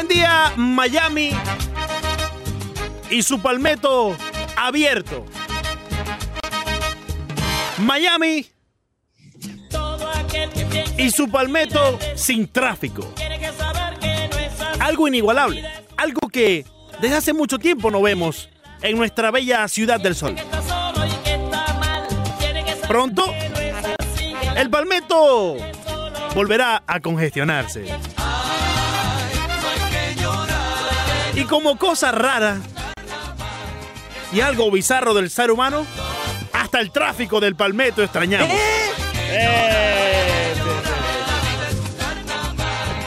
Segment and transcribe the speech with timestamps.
[0.00, 1.30] Buen día, Miami.
[3.10, 4.16] Y su palmeto
[4.56, 5.26] abierto.
[7.76, 8.46] Miami.
[10.96, 13.12] Y su palmeto sin tráfico.
[14.78, 15.68] Algo inigualable.
[15.98, 16.64] Algo que
[17.02, 18.48] desde hace mucho tiempo no vemos
[18.80, 20.34] en nuestra bella ciudad del sol.
[22.88, 23.34] Pronto,
[24.56, 25.56] el palmeto
[26.34, 28.19] volverá a congestionarse.
[31.50, 32.58] Como cosa rara
[34.32, 35.84] y algo bizarro del ser humano,
[36.52, 38.48] hasta el tráfico del palmeto extrañamos.
[39.32, 40.54] Eh,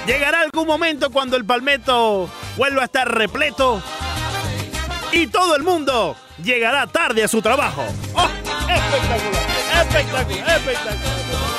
[0.05, 3.81] Llegará algún momento cuando el palmeto vuelva a estar repleto
[5.13, 7.85] y todo el mundo llegará tarde a su trabajo.
[8.13, 8.27] ¡Oh!
[8.69, 11.52] Espectacular, espectacular, espectacular.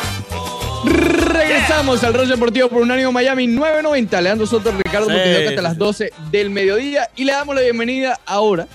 [0.86, 4.20] Regresamos al Rollo Deportivo por Unánimo Miami 990.
[4.20, 5.78] Leandro Soto, Ricardo Sí, Montenegro hasta sí, las sí.
[5.78, 7.08] 12 del mediodía.
[7.16, 8.66] Y le damos la bienvenida ahora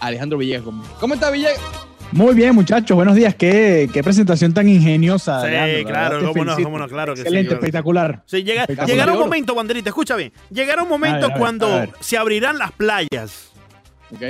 [0.00, 0.64] a Alejandro Villegas.
[1.00, 1.60] ¿Cómo está Villegas?
[2.12, 3.34] Muy bien, muchachos, buenos días.
[3.34, 5.42] Qué, qué presentación tan ingeniosa.
[5.42, 6.62] Sí, Leandro, la claro, cómo no, felicito.
[6.64, 7.54] cómo no, claro que sí, Excelente, sí.
[7.54, 8.22] espectacular.
[8.26, 8.88] Sí, llega- Espectacular.
[8.94, 10.32] llegará un momento, Banderita, escucha bien.
[10.50, 13.50] Llegará un momento A ver, a ver, cuando se abrirán las playas.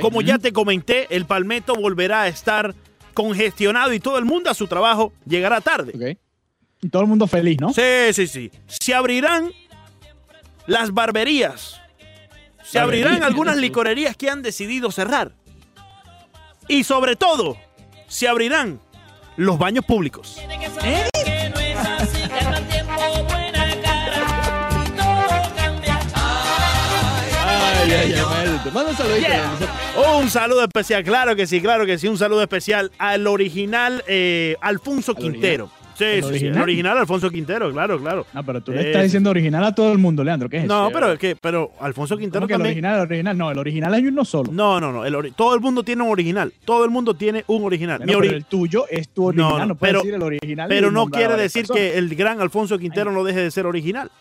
[0.01, 2.73] Como ya te comenté, el palmeto volverá a estar
[3.13, 5.91] congestionado y todo el mundo a su trabajo llegará tarde.
[5.95, 6.17] Ok.
[6.85, 7.73] Y todo el mundo feliz, ¿no?
[7.73, 8.51] Sí, sí, sí.
[8.67, 9.51] Se abrirán
[10.67, 11.81] las barberías.
[12.63, 15.31] Se abrirán algunas licorerías que han decidido cerrar.
[16.67, 17.57] Y sobre todo,
[18.07, 18.79] se abrirán
[19.35, 20.39] los baños públicos.
[28.95, 29.27] Saludito.
[29.27, 29.57] Yeah.
[30.19, 34.55] Un saludo especial, claro que sí, claro que sí, un saludo especial al original eh,
[34.61, 35.71] Alfonso ¿Al Quintero.
[35.95, 36.61] Sí, ¿El sí, sí, el original?
[36.63, 38.25] original Alfonso Quintero, claro, claro.
[38.33, 40.49] No, pero tú Eh, le estás diciendo original a todo el mundo, Leandro.
[40.49, 42.71] ¿Qué es No, pero es que, pero Alfonso Quintero ¿Cómo que el también.
[42.73, 43.37] original, el original?
[43.37, 44.51] No, el original hay uno solo.
[44.51, 45.05] No, no, no.
[45.05, 46.53] el ori- todo el mundo tiene un original.
[46.65, 47.97] Todo el mundo tiene un original.
[47.99, 50.13] Bueno, Mi ori- pero el tuyo es tu original, No, no, no, puedes pero- decir
[50.15, 50.67] el original.
[50.69, 54.11] pero no quiere decir que el gran Alfonso Quintero no deje de ser original.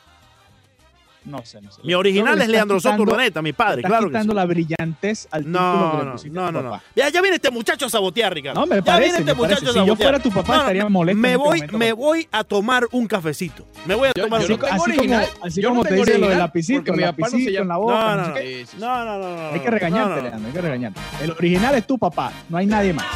[1.25, 1.81] No sé, no sé.
[1.85, 4.09] Mi original es le Leandro Soto quitando- Urdaneta, mi padre, claro que sí.
[4.13, 6.81] quitando la brillantez al título que No, le no, no, no, no.
[6.95, 8.61] Ya, ya viene este muchacho a sabotear, Ricardo.
[8.61, 9.61] No, me ya parece, viene este me parece.
[9.61, 10.09] muchacho a Si yo sabotear.
[10.11, 11.79] fuera tu papá, estaría molesto Me este voy, momento.
[11.79, 13.67] me voy a tomar un cafecito.
[13.87, 14.83] Me voy a Yo- tomar yo un no cafecito.
[14.85, 15.29] así original.
[15.33, 17.33] como, así Yo no como te dice lo del lapicito, el mi papá no se
[17.39, 17.95] lapicito en la boca.
[17.95, 18.35] No, no no, no.
[18.79, 19.49] No, no, no, no.
[19.55, 21.01] Hay que regañarte, no, no, Leandro, hay que regañarte.
[21.23, 23.07] El original es tu papá, no hay nadie más.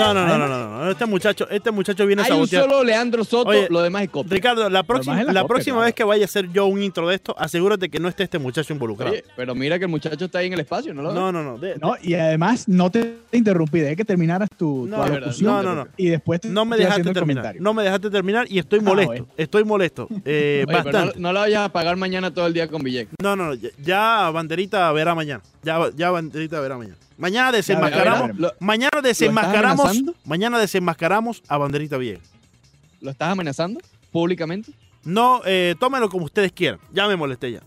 [0.00, 0.90] No, no, no, no, no, no.
[0.90, 2.62] Este muchacho, este muchacho viene a Hay un sabotear.
[2.64, 4.34] solo Leandro Soto, Oye, lo demás es copia.
[4.34, 5.84] Ricardo, la próxima, la la copia, próxima claro.
[5.86, 8.38] vez que vaya a hacer yo un intro de esto, asegúrate que no esté este
[8.38, 9.12] muchacho involucrado.
[9.12, 11.12] Oye, pero mira que el muchacho está ahí en el espacio, ¿no lo?
[11.12, 11.58] No, no, no.
[11.58, 15.04] de- No, y además no te interrumpí, dejé que terminaras tu, No.
[15.06, 15.88] No, no, no.
[15.96, 17.54] Y después te No me dejaste terminar.
[17.60, 19.26] No me dejaste terminar y estoy Ah, molesto.
[19.36, 20.08] Estoy molesto.
[20.24, 21.20] Eh, Oye, pero no, bastante.
[21.20, 23.12] no la vayas a pagar mañana todo el día con Villegas.
[23.22, 23.54] No, no, no.
[23.54, 25.42] ya- Ya Banderita verá mañana.
[25.62, 26.96] Ya, ya Banderita verá mañana.
[27.20, 28.36] Mañana desenmascaramos.
[28.38, 30.02] Lo, Mañana desenmascaramos.
[30.24, 32.22] Mañana desenmascaramos a Banderita Vieja.
[33.00, 34.72] ¿Lo estás amenazando públicamente?
[35.04, 36.80] No, eh, tómelo como ustedes quieran.
[36.92, 37.60] Ya me molesté ya.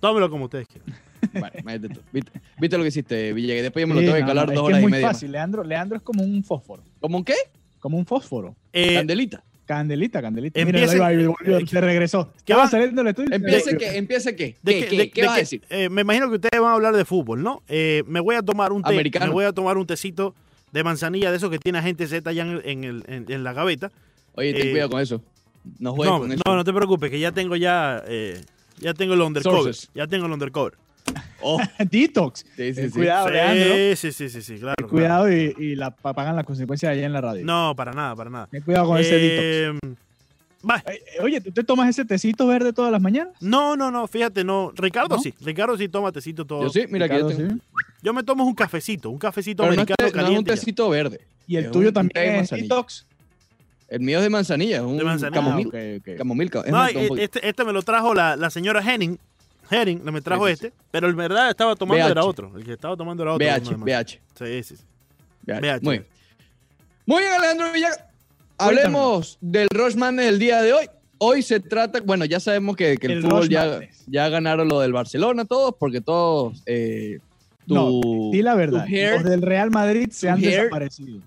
[0.00, 0.94] Tómelo como ustedes quieran.
[1.92, 2.00] Tú.
[2.12, 3.62] ¿Viste, viste lo que hiciste, Villegas?
[3.64, 4.82] Después yo me lo Sí, tengo que calar no, dos es que horas es y
[4.84, 5.06] muy media.
[5.06, 5.16] más.
[5.16, 5.64] fácil, Leandro.
[5.64, 6.82] Leandro es como un fósforo.
[7.00, 7.34] ¿Cómo un qué?
[7.78, 8.56] Como un fósforo.
[8.72, 9.42] Eh, Candelita.
[9.74, 10.58] Candelita, candelita.
[10.58, 12.32] Empiece- Mira, ahí va, volvió, eh, se regresó.
[12.44, 12.68] ¿qué va?
[12.68, 13.78] saliendo del estudio y se ¿Empieza volvió.
[13.78, 13.96] qué?
[13.98, 14.56] ¿Empieza qué?
[14.62, 15.62] ¿de ¿Qué, qué- qué, de- qué de vas a decir?
[15.70, 17.62] eh, me imagino que ustedes van a hablar de fútbol, ¿no?
[17.68, 18.88] Eh, me voy a tomar un té.
[18.88, 19.26] Americano.
[19.26, 20.34] Me voy a tomar un tecito
[20.72, 23.52] de manzanilla de esos que tiene agente Z ya en, en el- en- en la
[23.52, 23.92] gaveta.
[24.34, 25.22] Oye, ten eh, cuidado con eso.
[25.78, 26.42] No juegues No, con eso.
[26.44, 28.40] no, no te preocupes, que ya tengo ya, eh,
[28.80, 29.62] ya tengo el undercover.
[29.62, 29.90] Sources.
[29.94, 30.74] Ya tengo el undercover.
[31.42, 31.58] Oh,
[31.90, 32.40] Detox.
[32.40, 32.98] sí, sí, Ten sí.
[32.98, 33.74] Cuidado, Leandro.
[33.74, 34.74] Sí, sí, sí, sí, sí, claro.
[34.76, 34.90] Ten claro.
[34.90, 37.44] cuidado y, y la, pa- pagan las consecuencias allá en la radio.
[37.44, 38.46] No, para nada, para nada.
[38.50, 39.42] Ten cuidado con ese detox.
[39.42, 39.94] Eh,
[40.68, 40.76] va.
[40.86, 43.34] Eh, eh, Oye, ¿tú te tomas ese tecito verde todas las mañanas?
[43.40, 44.72] No, no, no, fíjate, no.
[44.76, 45.22] Ricardo ¿No?
[45.22, 45.32] sí.
[45.40, 46.64] Ricardo sí toma tecito todo.
[46.64, 47.54] Yo sí, mira que yo Ricardo, tengo.
[47.62, 47.84] sí.
[48.02, 50.50] Yo me tomo un cafecito, un cafecito Pero no es, americano no es un caliente.
[50.50, 50.54] ya.
[50.56, 51.20] tecito verde.
[51.46, 52.62] Y el Es tuyo un también es manzanilla.
[52.68, 53.06] detox.
[53.88, 55.42] El mío es de manzanilla, es un De manzanilla.
[55.42, 55.70] camomil.
[55.74, 56.14] Ah.
[56.18, 59.18] Camomil, es No, eh, un este, este me lo trajo la, la señora Henning.
[59.70, 62.10] Henning me trajo Sí, sí, este, pero en verdad estaba tomando BH.
[62.10, 62.52] era otro.
[62.56, 63.46] El que estaba tomando era otro.
[63.46, 63.76] BH.
[63.84, 64.20] BH.
[64.38, 64.84] Sí, sí, sí.
[65.46, 65.60] BH.
[65.60, 65.82] BH.
[65.82, 66.06] Muy bien.
[67.06, 68.06] Muy bien, Alejandro Villaga.
[68.58, 70.86] Hablemos del Rochman del día de hoy.
[71.18, 74.80] Hoy se trata, bueno, ya sabemos que, que el, El fútbol ya, ya ganaron lo
[74.80, 76.62] del Barcelona, todos, porque todos.
[76.66, 77.18] Eh,
[77.66, 78.86] tu, No, Di la verdad.
[78.86, 81.20] hair- Los del Real Madrid se han hair- desaparecido.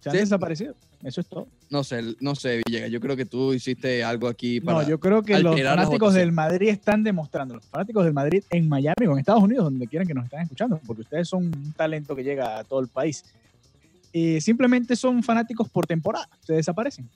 [0.00, 0.20] Se han Sí.
[0.20, 0.74] desaparecido.
[1.02, 1.46] Eso es todo.
[1.70, 2.90] No sé, no sé, Villegas.
[2.90, 4.82] Yo creo que tú hiciste algo aquí para.
[4.82, 8.68] No, yo creo que los fanáticos del Madrid están demostrando, los fanáticos del Madrid en
[8.68, 11.72] Miami o en Estados Unidos, donde quieran que nos estén escuchando, porque ustedes son un
[11.76, 13.24] talento que llega a todo el país.
[14.12, 17.08] Eh, simplemente son fanáticos por temporada, se desaparecen.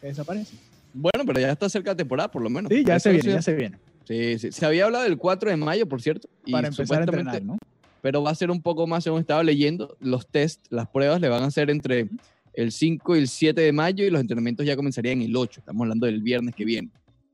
[0.00, 0.58] Se desaparecen.
[0.94, 2.72] Bueno, pero ya está cerca de temporada, por lo menos.
[2.72, 3.78] Sí, ya se viene, ya se viene.
[4.08, 4.50] Sí, sí.
[4.50, 6.26] Se había hablado del 4 de mayo, por cierto.
[6.46, 7.58] y Para empezar a entrenar, ¿no?
[8.00, 11.28] Pero va a ser un poco más, según estaba leyendo, los test, las pruebas le
[11.28, 12.08] van a hacer entre
[12.54, 15.60] el 5 y el 7 de mayo y los entrenamientos ya comenzarían el 8.
[15.60, 16.88] Estamos hablando del viernes que viene.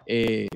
[0.06, 0.48] Eh,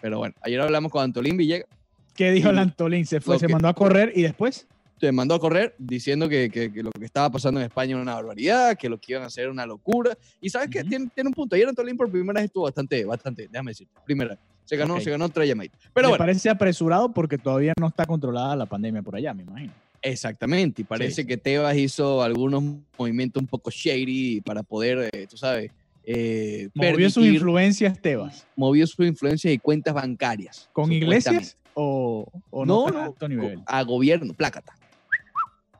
[0.00, 1.68] pero bueno, ayer hablamos con Antolín Villegas.
[2.14, 3.04] ¿Qué dijo el Antolín?
[3.06, 4.66] Se fue, se que- mandó a correr y después.
[4.98, 8.00] Se mandó a correr diciendo que, que- que lo que estaba pasando en España era
[8.00, 10.16] una barbaridad, que lo que iban a hacer era una locura.
[10.40, 10.88] Y sabes que Ujú.
[10.88, 11.54] tiene, tiene un punto.
[11.54, 14.38] Ayer Antolín por primera vez estuvo bastante, bastante, déjame decir, primera.
[14.64, 15.00] Se ganó, Ok.
[15.02, 15.76] se ganó otra llamadita.
[15.92, 19.42] Pero me bueno, parece apresurado porque todavía no está controlada la pandemia por allá, me
[19.42, 19.72] imagino.
[20.10, 20.82] Exactamente.
[20.82, 21.26] Y parece sí.
[21.26, 22.62] que Tebas hizo algunos
[22.98, 25.70] movimientos un poco shady para poder, eh, tú sabes,
[26.04, 28.46] eh, Movió sus influencias Tebas.
[28.54, 30.70] movió sus influencias y cuentas bancarias.
[30.72, 33.60] ¿Con iglesias o, o no, No, no, alto nivel?
[33.66, 34.72] a gobierno, plácata.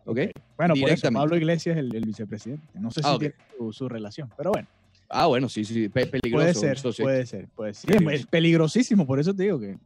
[0.04, 0.18] ¿Ok?
[0.56, 1.10] Bueno, por eso.
[1.12, 2.66] Pablo Iglesias es el, el vicepresidente.
[2.74, 4.68] No sé si Ah, tiene su, su relación, pero bueno,
[5.08, 6.42] Ah, bueno, sí, sí, pe- peligroso.
[6.44, 7.02] puede ser, eso sí.
[7.02, 7.86] puede ser, puede ser.
[7.90, 8.16] Peligroso.
[8.16, 9.76] Es peligrosísimo, por eso te digo que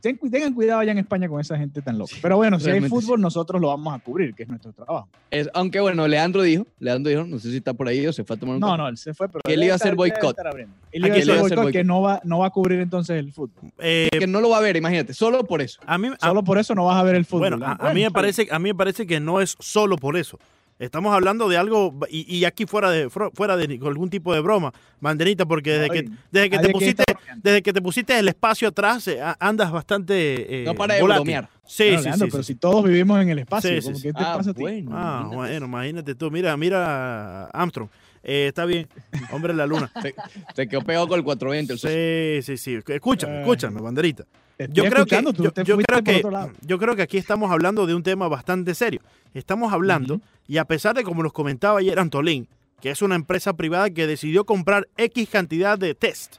[0.00, 2.12] ten- tengan cuidado allá en España con esa gente tan loca.
[2.14, 5.08] Sí, Pero bueno, si hay fútbol, nosotros lo vamos a cubrir, que es nuestro trabajo.
[5.30, 8.24] Es- aunque bueno, Leandro dijo, Leandro dijo, no sé si está por ahí o se
[8.24, 8.78] fue a tomar un No, café.
[8.78, 10.36] no, él se fue, pero Que él iba a hacer boicot.
[10.40, 10.74] abriendo.
[10.92, 13.16] Él ¿A iba a hacer a boicot que no va, no va a cubrir entonces
[13.18, 13.70] el fútbol.
[13.78, 15.80] Eh, Que no lo va a ver, imagínate, solo por eso.
[15.86, 17.50] a mí, a- Solo por eso no vas a ver el fútbol.
[17.50, 19.96] bueno, a, Ah, a mí me parece, a mí me parece que no es solo
[19.96, 20.38] por eso.
[20.78, 24.72] Estamos hablando de algo, y, y aquí fuera de fuera de algún tipo de broma,
[25.00, 27.40] Banderita, porque desde que, Ay, desde que te pusiste, bromeando.
[27.44, 31.22] desde que te pusiste el espacio atrás, eh, andas bastante eh, No para de volátil.
[31.22, 31.48] bromear.
[31.66, 32.52] Sí, Bueno, sí, Leandro, sí, pero sí.
[32.52, 34.02] si todos vivimos en el espacio, Sí, sí, ¿cómo sí.
[34.02, 34.62] que te Ah, pasa a ti?
[34.62, 34.90] bueno.
[34.92, 35.36] Ah, imagínate.
[35.36, 36.30] bueno, imagínate tú.
[36.32, 37.88] Mira, mira Armstrong.
[38.24, 38.88] Eh, está bien,
[39.32, 39.90] hombre de la luna.
[40.02, 40.14] Se,
[40.54, 41.72] se quedó pegado con el 420.
[41.74, 42.42] el.
[42.42, 42.80] Sí, sí, sí.
[42.94, 44.24] Escúchame, escúchame, banderita.
[44.70, 46.22] Yo estoy creo, que, tú yo, creo que
[46.62, 49.00] yo creo que aquí estamos hablando de un tema bastante serio.
[49.34, 52.46] Estamos hablando, y a pesar de como nos comentaba ayer Antolín,
[52.80, 56.36] que es una empresa privada que decidió comprar X cantidad de test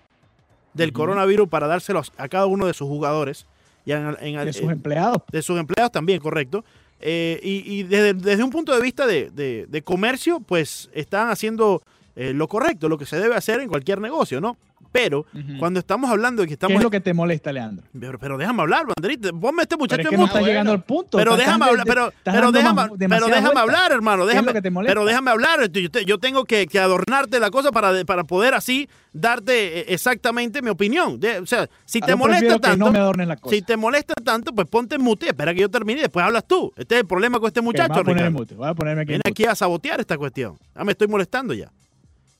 [0.73, 3.45] del coronavirus para dárselos a cada uno de sus jugadores
[3.85, 5.17] y en- en- de sus en- empleados.
[5.31, 6.63] de sus empleados también, correcto.
[7.07, 11.29] Eh, y y desde, desde un punto de vista de, de- de comercio, pues están
[11.29, 11.83] haciendo
[12.15, 14.57] eh, lo correcto, lo que se debe hacer en cualquier negocio, ¿no?
[14.95, 15.25] Pero
[15.59, 16.77] cuando estamos hablando de que ¿Qué estamos...
[16.77, 17.85] es lo que te molesta, Leandro?
[17.99, 19.29] Pero, pero déjame hablar, banderita.
[19.29, 20.29] Ponme a este Pero muchacho es en que no mute.
[20.29, 20.47] está bueno.
[20.51, 21.17] llegando al punto.
[21.17, 24.23] Pero déjame hablar, pero, pero déjame, pero déjame hablar, hermano.
[24.23, 25.69] ¿Qué es Déjame, lo que te pero déjame hablar.
[25.69, 29.85] Yo, te- yo tengo que, que adornarte la cosa para, para poder así darte eh,
[29.89, 31.19] exactamente mi opinión.
[31.19, 33.53] De- o sea, si Ah, te molesta tanto, no me la cosa.
[33.55, 36.45] si te molesta tanto, pues ponte en mute, espera que yo termine y después hablas
[36.47, 36.71] tú.
[36.77, 38.39] Este es el problema con este muchacho, voy a poner en Ricardo.
[38.39, 39.43] mute, voy a ponerme aquí en Viene mute.
[39.43, 40.57] aquí a sabotear esta cuestión.
[40.75, 41.71] Ya me estoy molestando ya.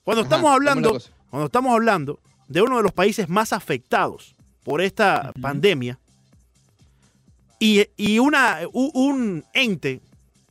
[0.04, 0.98] Cuando Ajá, estamos ¿cómo es hablando,
[1.30, 6.00] cuando estamos hablando de uno de los países más afectados por esta pandemia
[7.60, 10.02] y, y una, un ente,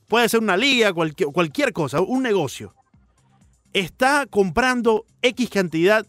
[0.08, 2.75] puede ser una liga, cualquier, cualquier cosa, un negocio,
[3.73, 6.06] está comprando X cantidad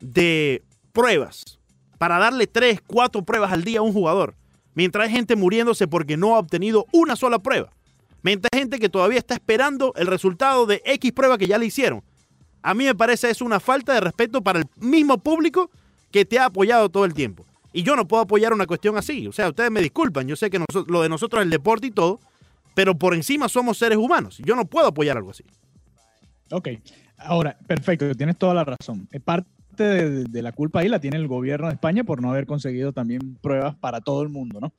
[0.00, 1.58] de pruebas
[1.98, 4.34] para darle 3, 4 pruebas al día a un jugador,
[4.74, 7.72] mientras hay gente muriéndose porque no ha obtenido una sola prueba.
[8.22, 11.66] Mientras hay gente que todavía está esperando el resultado de X prueba que ya le
[11.66, 12.04] hicieron.
[12.62, 15.70] A mí me parece es una falta de respeto para el mismo público
[16.10, 17.44] que te ha apoyado todo el tiempo.
[17.72, 19.26] Y yo no puedo apoyar una cuestión así.
[19.26, 20.28] O sea, ustedes me disculpan.
[20.28, 22.20] Yo sé que noso- lo de nosotros es el deporte y todo,
[22.74, 24.38] pero por encima somos seres humanos.
[24.44, 25.44] Yo no puedo apoyar algo así.
[26.50, 26.68] Ok,
[27.16, 29.08] ahora, perfecto, tienes toda la razón.
[29.10, 29.48] Eh, Parte
[29.78, 32.92] de, de la culpa ahí la tiene el gobierno de España por no haber conseguido
[32.92, 34.72] también pruebas para todo el mundo, ¿no?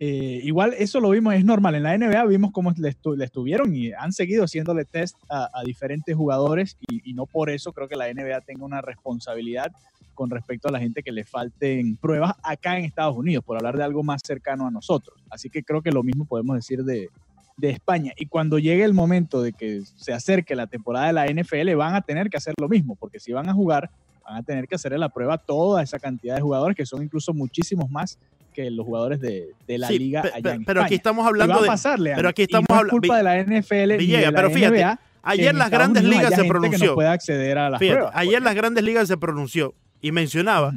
[0.00, 1.76] Eh, igual eso lo vimos, es normal.
[1.76, 6.14] En la NBA vimos cómo le, estu- estuvieron y han seguido haciéndole test a, diferentes
[6.16, 9.70] jugadores y, y no por eso creo que la NBA tenga una responsabilidad
[10.14, 13.76] con respecto a la gente que le falten pruebas acá en Estados Unidos, por hablar
[13.76, 15.20] de algo más cercano a nosotros.
[15.30, 17.08] Así que creo que lo mismo podemos decir de,
[17.56, 18.12] de España.
[18.16, 21.94] Y cuando llegue el momento de que se acerque la temporada de la NFL, van
[21.94, 23.90] a tener que hacer lo mismo, porque si van a jugar,
[24.24, 27.02] van a tener que hacerle la prueba a toda esa cantidad de jugadores, que son
[27.02, 28.18] incluso muchísimos más
[28.54, 31.60] que los jugadores de, de la Sí, liga allá pe- en pero aquí estamos hablando
[31.60, 31.66] de...
[31.66, 34.30] pasar, Leandro, pero aquí estamos no es habla- culpa de la NFL ni Villegas, de
[34.32, 36.86] la pero fíjate, NBA, Ayer las grandes Unidos ligas se pronunció.
[36.88, 38.16] no puede acceder a las Fíjate, pruebas.
[38.16, 40.72] ayer las grandes ligas se pronunció y mencionaba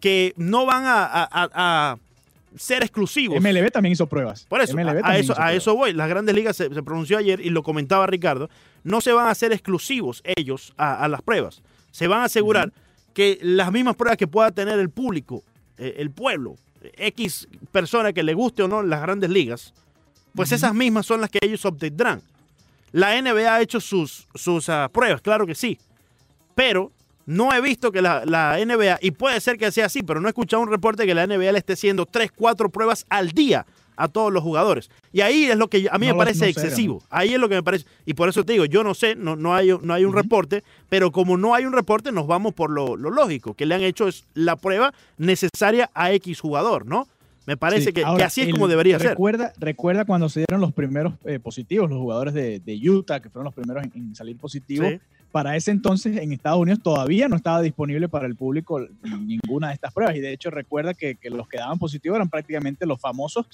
[0.00, 1.48] que no van a, a- a-
[1.92, 1.96] a
[2.58, 3.40] ser exclusivos.
[3.42, 4.44] MLB también hizo pruebas.
[4.48, 5.92] Por eso, MLB a, eso, a eso voy.
[5.94, 8.48] Las grandes ligas se, se pronunció ayer y lo comentaba Ricardo.
[8.84, 11.62] No se van a hacer exclusivos ellos a, a las pruebas.
[11.90, 12.72] Se van a asegurar
[13.14, 15.42] que las mismas pruebas que pueda tener el público,
[15.78, 16.56] eh, el pueblo,
[16.96, 19.74] X persona que le guste o no las grandes ligas,
[20.34, 22.22] pues esas mismas son las que ellos obtendrán.
[22.92, 25.78] La NBA ha hecho sus, sus ah, pruebas, claro que sí.
[26.54, 26.92] Pero
[27.26, 30.28] no he visto que la, la NBA, y puede ser que sea así, pero no
[30.28, 33.66] he escuchado un reporte que la NBA le esté haciendo 3, 4 pruebas al día
[33.96, 34.90] a todos los jugadores.
[35.12, 37.02] Y ahí es lo que a mí No me parece no excesivo.
[37.10, 37.86] Ahí es lo que me parece.
[38.04, 40.62] Y por eso te digo, yo no sé, no, no, hay, no hay un reporte,
[40.88, 43.82] pero como no hay un reporte, nos vamos por lo, lo lógico, que le han
[43.82, 47.08] hecho es la prueba necesaria a X jugador, ¿no?
[47.46, 49.16] Me parece Sí, que, así es el- como debería ser.
[49.58, 53.44] recuerda, cuando se dieron los primeros eh, positivos, los jugadores de, de Utah, que fueron
[53.44, 54.88] los primeros en, en salir positivos.
[54.90, 54.98] Sí.
[55.30, 59.74] Para ese entonces en Estados Unidos todavía no estaba disponible para el público ninguna de
[59.74, 60.16] estas pruebas.
[60.16, 63.46] Y de hecho recuerda que, que los que daban positivos eran prácticamente los famosos,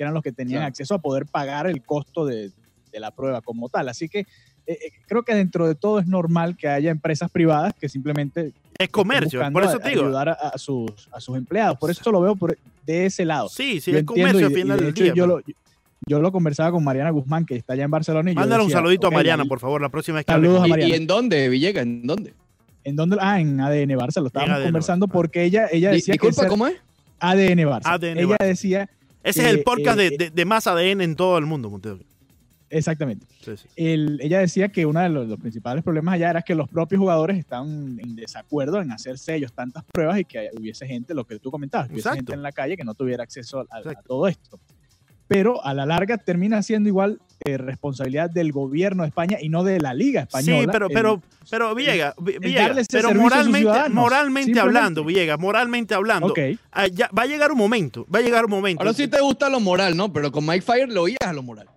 [0.00, 0.68] que eran los que tenían Claro.
[0.68, 2.50] acceso a poder pagar el costo de,
[2.90, 3.86] de la prueba como tal.
[3.90, 4.26] Así que eh,
[4.66, 4.76] eh,
[5.06, 9.42] creo que dentro de todo es normal que haya empresas privadas que simplemente Es comercio,
[9.52, 10.04] por eso te digo.
[10.04, 11.76] ayudar a, a sus, a sus empleados.
[11.76, 13.50] Por eso lo veo por, de ese lado.
[13.50, 15.12] Sí, sí, Yo es comercio y al final de del hecho día.
[15.14, 15.42] yo, lo,
[16.06, 18.30] yo lo conversaba con Mariana Guzmán, que está allá en Barcelona.
[18.30, 20.66] Y yo Mándale un saludito a Mariana, por favor, la próxima vez que Saludos a.
[20.66, 20.88] Mariana.
[20.88, 21.82] ¿Y, y en dónde, Villegas?
[21.82, 22.32] ¿En dónde?
[22.84, 23.18] ¿En dónde?
[23.20, 25.12] Ah, en ADN Barça, lo estábamos ADN conversando Barça.
[25.12, 26.76] porque ella, ella decía que Disculpa, ser ¿cómo es?
[27.18, 27.82] ADN Barça.
[27.84, 28.46] ADN ella Barça.
[28.46, 28.88] decía,
[29.22, 31.68] Ese es el eh, podcast eh, de, de- de más ADN en todo el mundo,
[31.70, 31.98] Monteo.
[32.70, 33.68] exactamente, Sí, sí.
[33.76, 36.98] el- ella decía que uno de los, los principales problemas allá era que los propios
[37.00, 41.38] jugadores estaban en desacuerdo en hacerse ellos tantas pruebas y que hubiese gente, lo que
[41.38, 42.18] tú comentabas, que hubiese Exacto.
[42.18, 44.04] gente en la calle que no tuviera acceso a, a- a Exacto.
[44.06, 44.58] todo esto.
[45.30, 49.62] Pero a la larga termina siendo igual eh, responsabilidad del gobierno de España y no
[49.62, 50.58] de la Liga Española.
[50.64, 53.60] Sí, pero, el- pero, pero Villegas, Vi- Villegas, pero moralmente,
[53.94, 56.26] moralmente hablando, Villegas, moralmente hablando,
[56.72, 58.82] ah, ya- va a llegar un momento, va a llegar un momento.
[58.82, 60.12] Ahora sí te gusta lo moral, ¿no?
[60.12, 61.68] Pero con Mike Fire lo oías a lo moral.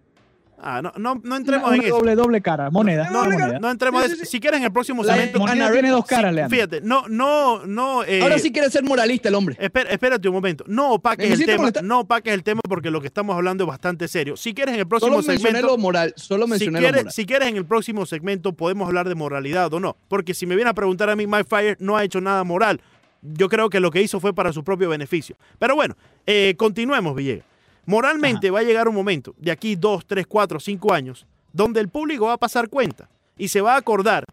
[0.66, 1.96] Ah, no, no, no entremos una en eso.
[1.98, 3.10] doble, doble cara, moneda.
[3.12, 3.60] No, moneda.
[3.60, 4.26] no entremos Sí, en sí.
[4.26, 5.40] Si quieres en el próximo La segmento.
[5.40, 6.56] moneda tiene dos caras, Sí, Leandro.
[6.56, 8.04] Fíjate, no, no, no.
[8.06, 9.58] eh, Ahora sí quiere ser moralista el hombre.
[9.60, 10.64] espera- espérate un momento.
[10.68, 11.58] No opaques ¿Me el tema.
[11.58, 11.84] molestar?
[11.84, 14.38] No opaques el tema porque lo que estamos hablando es bastante serio.
[14.38, 15.68] Si quieres en el próximo Solo mencioné segmento.
[15.68, 16.14] lo moral.
[16.16, 17.14] Solo Si mencioné lo quieres, moral.
[17.14, 19.98] si quieres en el próximo segmento podemos hablar de moralidad o no.
[20.08, 22.80] Porque si me viene a preguntar a mí, Mike Fire no ha hecho nada moral.
[23.22, 25.36] Yo creo que lo que hizo fue para su propio beneficio.
[25.60, 27.46] Pero bueno, eh, continuemos, Villegas.
[27.86, 31.90] Moralmente va a llegar un momento, de aquí dos, tres, cuatro, cinco años, donde el
[31.90, 34.26] público va a pasar cuenta y se va a acordar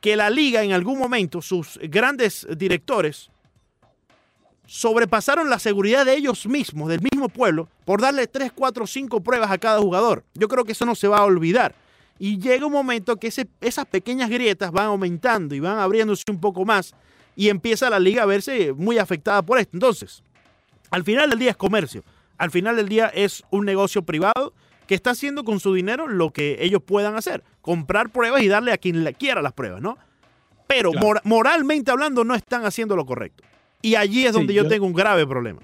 [0.00, 3.30] que la liga en algún momento, sus grandes directores,
[4.66, 9.50] sobrepasaron la seguridad de ellos mismos, del mismo pueblo, por darle 3, 4, 5 pruebas
[9.50, 10.24] a cada jugador.
[10.34, 11.74] Yo creo que eso no se va a olvidar.
[12.18, 16.40] Y llega un momento que ese- esas pequeñas grietas van aumentando y van abriéndose un
[16.40, 16.94] poco más
[17.36, 19.70] y empieza la liga a verse muy afectada por esto.
[19.74, 20.22] Entonces,
[20.90, 22.02] al final del día es comercio.
[22.38, 24.52] Al final del día es un negocio privado
[24.86, 27.42] que está haciendo con su dinero lo que ellos puedan hacer.
[27.60, 29.98] Comprar pruebas y darle a quien le quiera las pruebas, ¿no?
[30.66, 31.20] Pero Claro.
[31.24, 33.42] moralmente hablando no están haciendo lo correcto.
[33.82, 35.60] Y allí es Sí, donde yo, yo- tengo un grave problema.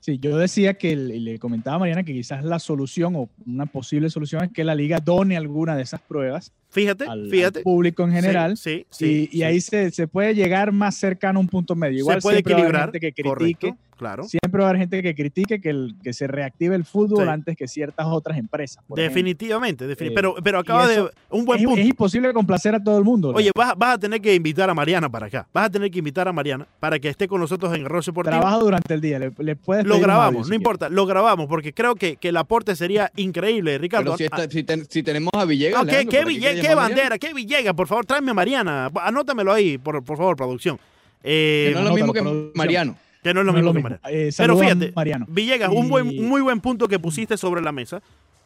[0.00, 4.08] Sí, yo decía que le comentaba a Mariana que quizás la solución o una posible
[4.08, 7.60] solución es que la liga done alguna de esas pruebas Fíjate, al, al fíjate.
[7.62, 8.56] público en general.
[8.56, 9.42] Sí, sí, y, y sí.
[9.42, 11.98] ahí se, se puede llegar más cercano a un punto medio.
[11.98, 12.92] Igual se puede siempre va a haber equilibrar.
[12.92, 14.24] gente que critique, correcto, claro.
[14.24, 17.30] siempre va a haber gente que critique que, el- que se reactive el fútbol Sí.
[17.30, 18.84] antes que ciertas otras empresas.
[18.94, 21.80] Definitivamente, defini- Eh, pero, pero acaba de un buen es, punto.
[21.80, 23.32] es imposible complacer a todo el mundo.
[23.34, 25.46] Oye, vas, vas a tener que invitar a Mariana para acá.
[25.52, 28.36] Vas a tener que invitar a Mariana para que esté con nosotros en Arroz Deportivo.
[28.38, 29.18] trabaja durante el día.
[29.18, 32.28] Le, le puedes Lo audio grabamos, si no importa, lo grabamos porque creo que, que
[32.28, 34.14] el aporte sería increíble, Ricardo.
[34.16, 35.80] Pero si, Ah, está- si ten- si tenemos a Villegas.
[35.82, 37.18] ah, ¿qué, Leandro, qué ¿para Ville- quiere qué bandera?
[37.18, 37.74] ¿Qué Villegas?
[37.74, 38.90] Por favor, tráeme a Mariana.
[39.02, 40.78] Anótamelo ahí, por, por favor, producción.
[41.22, 42.52] Eh, Que no es lo mismo que producción.
[42.54, 42.96] Mariano.
[43.22, 43.98] que no es lo No mismo lo que mismo.
[44.02, 44.26] Mariana.
[44.28, 45.26] Eh, Pero fíjate, Mariano.
[45.28, 48.02] Villegas, un, buen, un muy buen punto que pusiste sobre la mesa.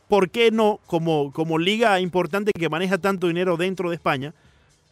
[0.08, 4.34] ¿Por qué no, como, como liga importante que maneja tanto dinero dentro de España,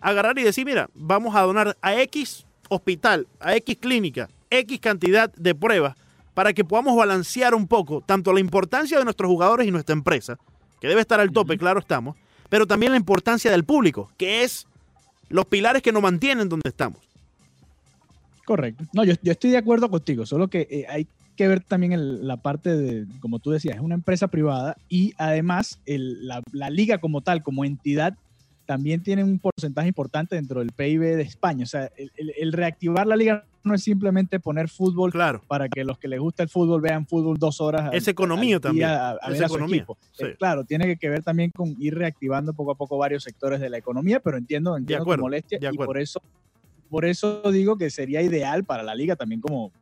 [0.00, 5.32] agarrar y decir, mira, vamos a donar a X hospital, a X clínica, X cantidad
[5.34, 5.96] de pruebas,
[6.34, 10.38] para que podamos balancear un poco tanto la importancia de nuestros jugadores y nuestra empresa,
[10.80, 12.14] que debe estar al tope, claro estamos,
[12.48, 14.66] pero también la importancia del público, que es
[15.28, 16.98] los pilares que nos mantienen donde estamos.
[18.44, 18.84] Correcto.
[18.92, 22.38] No, yo, yo estoy de acuerdo contigo, solo que eh, hay que ver también la
[22.38, 27.20] parte de, como tú decías, es una empresa privada y además la, la liga como
[27.20, 28.16] tal, como entidad,
[28.68, 31.62] también tiene un porcentaje importante dentro del PIB de España.
[31.62, 35.70] O sea, el, el- el reactivar la liga no es simplemente poner fútbol Claro, para
[35.70, 37.86] que los que les gusta el fútbol vean fútbol dos horas.
[37.86, 40.24] al- Es economía al día también, A, a es ver economía, sí.
[40.26, 43.70] Eh, claro, tiene que- ver también con ir reactivando poco a poco varios sectores de
[43.70, 46.20] la economía, pero entiendo, entiendo acuerdo, tu molestia y por eso,
[46.90, 49.72] por eso digo que sería ideal para la liga también como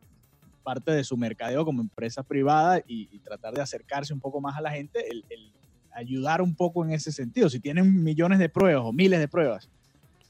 [0.63, 4.55] parte de su mercadeo como empresa privada y, y tratar de acercarse un poco más
[4.57, 5.51] a la gente, el, el
[5.97, 7.49] ayudar un poco en ese sentido.
[7.49, 9.67] Si tienen millones de pruebas o miles de pruebas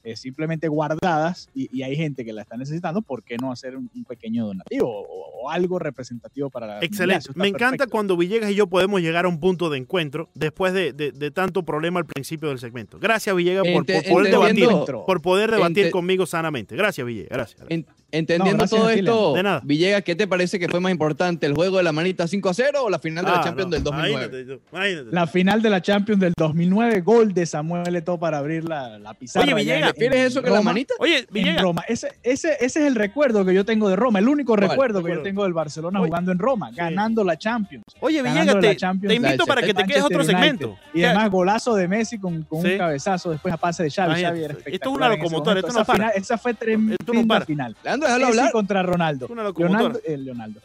[0.03, 3.75] eh, simplemente guardadas y, y hay gente que la está necesitando, ¿por qué no hacer
[3.75, 6.79] un, un pequeño donativo o, o algo representativo para la?
[6.79, 7.29] Excelente.
[7.36, 7.91] Me encanta perfecto.
[7.91, 11.31] cuando Villegas y yo podemos llegar a un punto de encuentro después de, de- de
[11.31, 13.00] tanto problema al principio del segmento.
[13.00, 14.69] Gracias, Villegas, por, por poder debatir,
[15.05, 16.77] por poder debatir conmigo sanamente.
[16.77, 17.29] Gracias, Villegas.
[17.31, 17.65] Gracias.
[17.69, 19.33] En- Entendiendo todo esto.
[19.33, 19.61] De nada.
[19.63, 21.45] Villegas, ¿qué te parece que fue más importante?
[21.45, 23.69] ¿El juego de la manita 5 a 0 o la final de la Ah, Champions
[23.69, 24.11] no, del 2009?
[24.25, 25.11] imagínate imagínate.
[25.15, 29.13] La final de la Champions del 2009, gol de Samuel Eto'o para abrir la, la
[29.13, 29.45] pizarra.
[29.45, 30.93] Oye, Villegas, en- ¿Prefieres en eso que la manita?
[30.99, 31.83] Oye, En Villegas, Roma.
[31.87, 34.69] Ese, ese, ese es el recuerdo que yo tengo de Roma, el único ¿Cuál?
[34.69, 37.83] recuerdo que yo tengo del Barcelona Oye, jugando en Roma, ganando la Champions.
[37.99, 40.77] oye, Villegas, te, Champions te invito para que te quedes otro segmento.
[40.93, 42.71] Y además golazo de Messi con, con Sí.
[42.71, 44.07] un cabezazo después a pase de Xavi.
[44.11, 45.97] Imagínate, Xavi era esto es una en locomotora, esto no esa, para.
[46.09, 47.75] final- esa fue tremenda final.
[48.06, 48.51] Déjalo Messi hablar.
[48.51, 49.27] contra Ronaldo.
[49.30, 49.44] Una.
[49.51, 50.60] Leonardo, eh, Leonardo.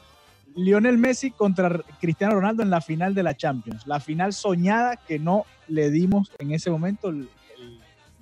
[0.54, 3.86] Lionel Messi contra Cristiano Ronaldo en la final de la Champions.
[3.86, 7.08] La final soñada que no le dimos en ese momento.
[7.08, 7.78] el- el-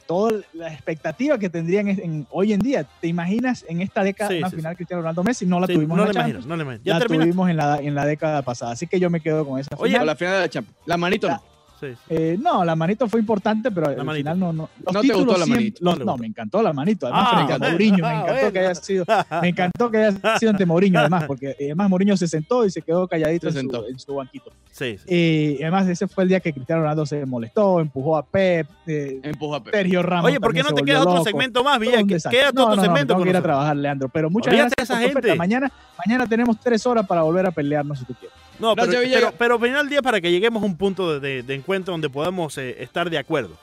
[0.07, 2.85] toda la expectativa que tendrían en, en- hoy en día.
[3.00, 5.47] ¿Te imaginas en esta década Sí, una sí, final Cristiano Ronaldo Messi?
[5.47, 6.47] No la Sí, tuvimos no en la imagino, Champions.
[6.49, 6.85] no le imagino.
[6.85, 7.25] Ya La termina.
[7.25, 8.73] tuvimos en la, en la década pasada.
[8.73, 10.07] Así que yo me quedo con esa Oye, final.
[10.07, 10.79] La final de la Champions.
[10.87, 11.43] La manito no.
[11.80, 11.96] Sí, sí.
[12.10, 14.16] Eh, no, la manito fue importante, pero al manito.
[14.30, 14.52] final no.
[14.52, 15.78] No, los ¿No te gustó títulos la manito?
[15.82, 17.06] los- No me encantó la manito.
[17.06, 17.72] Además, Ah, frente a bueno.
[17.72, 17.96] Mourinho.
[17.96, 18.52] Me Ah, encantó bueno.
[18.52, 19.04] que haya sido
[19.42, 22.70] me encantó que haya sido ante Mourinho, además, porque eh, además Mourinho se sentó y
[22.70, 23.88] se quedó calladito Se en su, sentó.
[23.88, 24.50] en su banquito.
[24.70, 25.14] Sí, sí.
[25.58, 29.20] Y además, ese fue el día que Cristiano Ronaldo se molestó, empujó a Pep, eh,
[29.22, 29.75] Empuja a Pep.
[29.75, 30.26] Sergio Ramos.
[30.30, 31.25] Oye, ¿por qué no te quedas otro loco.
[31.25, 31.99] segmento más, Villa?
[32.00, 32.38] un Que- desastre.
[32.40, 33.54] Quédate No, otro no, no, segmento tengo con que ir a nosotros.
[33.56, 34.08] trabajar, Leandro.
[34.10, 35.34] Pero muchas Olvídate gracias esa gente.
[35.34, 35.72] Mañana,
[36.06, 38.37] mañana tenemos tres horas para volver a pelearnos si tú quieres.
[38.61, 41.21] No, pero, pero, pero al final del día para que lleguemos a un punto de,
[41.21, 43.57] de- de encuentro donde podamos eh, estar de acuerdo.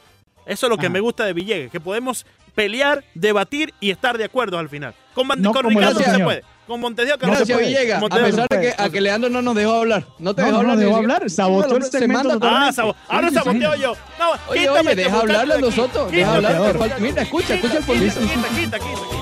[0.45, 0.93] Eso es lo que Ajá.
[0.93, 2.25] me gusta de Villegas, que podemos
[2.55, 4.93] pelear, debatir y estar de acuerdo al final.
[5.13, 6.43] Con, No con Ricardo no se puede.
[6.65, 7.67] Con Montevideo que no se Gracias, puede.
[7.69, 7.97] Villegas.
[7.97, 10.05] A Montevideo no pesar se de que, a que Leandro no nos dejó hablar.
[10.19, 10.77] No te No, dejó no, hablar.
[10.85, 12.65] dejó hablar, saboteó el se segmento totalmente.
[12.69, 13.81] Ah, sabo- ahora saboteo sí.
[13.81, 13.93] yo.
[14.19, 17.53] No, Oye, quítame oye, este deja muchacho hablarle a nosotros, deja hablar, este mira, escucha,
[17.55, 18.19] escucha el Quita, político.
[18.21, 19.17] Quita, quita, quita, quita.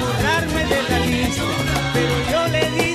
[0.00, 1.42] borrarme de la lista,
[1.92, 2.91] pero yo le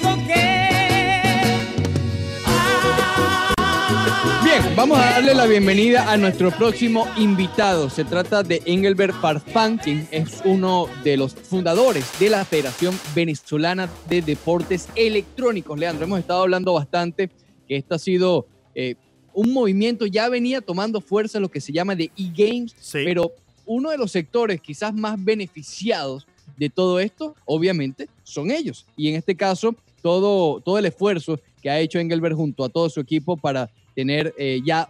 [4.44, 7.90] Bien, vamos a darle la bienvenida a nuestro próximo invitado.
[7.90, 13.90] Se trata de Engelbert Farfán, quien es uno de los fundadores de la Federación Venezolana
[14.08, 15.78] de Deportes Electrónicos.
[15.78, 17.30] Leandro, hemos estado hablando bastante
[17.68, 18.96] que esto ha sido eh,
[19.34, 23.00] un movimiento, ya venía tomando fuerza lo que se llama de e-games, Sí.
[23.04, 23.32] pero
[23.66, 26.26] uno de los sectores quizás más beneficiados
[26.58, 28.86] de todo esto, obviamente, son ellos.
[28.96, 32.90] Y en este caso, todo, todo el esfuerzo que ha hecho Engelbert junto a todo
[32.90, 34.88] su equipo para tener eh, ya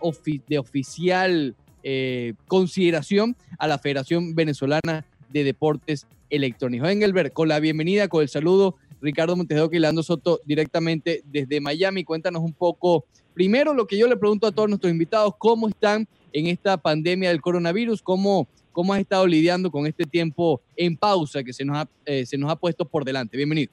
[0.50, 6.90] de oficial eh, consideración a la Federación Venezolana de Deportes Electrónicos.
[6.90, 12.04] Engelbert, con la bienvenida, con el saludo, Ricardo Montejo y Leandro Soto directamente desde Miami.
[12.04, 16.06] Cuéntanos un poco, primero lo que yo le pregunto a todos nuestros invitados, ¿cómo están
[16.34, 18.02] en esta pandemia del coronavirus?
[18.02, 22.38] ¿Cómo, cómo has estado lidiando con este tiempo en pausa que se nos eh, se
[22.38, 23.38] nos ha puesto por delante?
[23.38, 23.72] Bienvenido.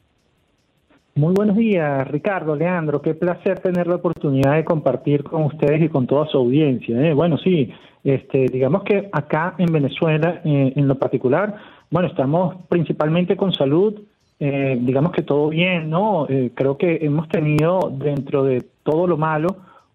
[1.17, 3.01] Muy buenos días, Ricardo, Leandro.
[3.01, 7.01] Qué placer tener la oportunidad de compartir con ustedes y con toda su audiencia.
[7.01, 7.15] ¿eh?
[7.15, 7.71] Bueno, sí,
[8.03, 11.55] este, digamos que acá en Venezuela, eh, en lo particular,
[11.89, 13.95] bueno, estamos principalmente con salud.
[14.41, 16.27] eh, digamos que todo bien, ¿no?
[16.29, 19.47] Eh, creo que hemos tenido dentro de todo lo malo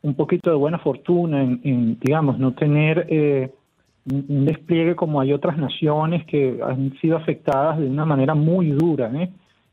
[0.02, 3.52] un poquito de buena fortuna en, en, digamos, no tener eh,
[4.10, 9.12] un despliegue como hay otras naciones que han sido afectadas de una manera muy dura,
[9.14, 9.30] ¿eh?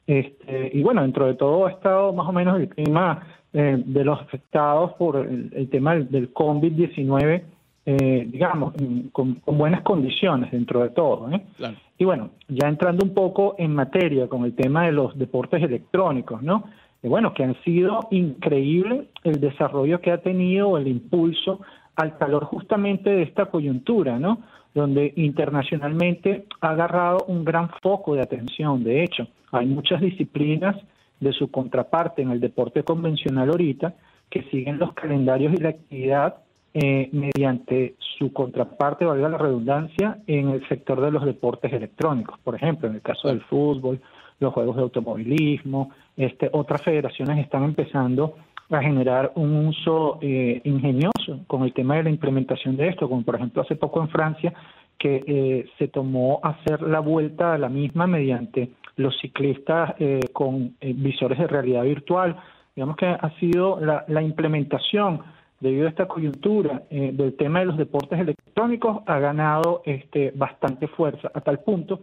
[0.06, 4.04] Este, y bueno, dentro de todo ha estado más o menos el clima eh, de
[4.04, 7.42] los afectados por el, el tema del, del COVID-19,
[7.86, 8.74] eh, digamos,
[9.12, 11.30] con, con buenas condiciones dentro de todo.
[11.30, 11.40] ¿eh?
[11.56, 11.76] Claro.
[11.98, 16.42] Y bueno, ya entrando un poco en materia con el tema de los deportes electrónicos,
[16.42, 16.64] ¿no?
[17.02, 21.60] Eh, bueno, que han sido increíble el desarrollo que ha tenido, el impulso
[21.96, 24.42] al calor justamente de esta coyuntura, ¿no?
[24.74, 28.84] Donde internacionalmente ha agarrado un gran foco de atención.
[28.84, 30.76] De hecho, hay muchas disciplinas
[31.20, 33.94] de su contraparte en el deporte convencional ahorita
[34.30, 36.36] que siguen los calendarios y la actividad
[36.74, 42.38] eh, mediante su contraparte, valga la redundancia, en el sector de los deportes electrónicos.
[42.40, 43.98] Por ejemplo, en el caso del fútbol,
[44.40, 48.34] los juegos de automovilismo, este, otras federaciones están empezando
[48.70, 53.22] a generar un uso eh, ingenioso con el tema de la implementación de esto, como
[53.22, 54.52] por ejemplo hace poco en Francia,
[54.98, 60.74] que eh, se tomó hacer la vuelta a la misma mediante los ciclistas eh, con
[60.80, 62.36] eh, visores de realidad virtual.
[62.74, 65.22] Digamos que ha sido la, la implementación
[65.60, 70.88] debido a esta coyuntura eh, del tema de los deportes electrónicos ha ganado este, bastante
[70.88, 72.00] fuerza, a tal punto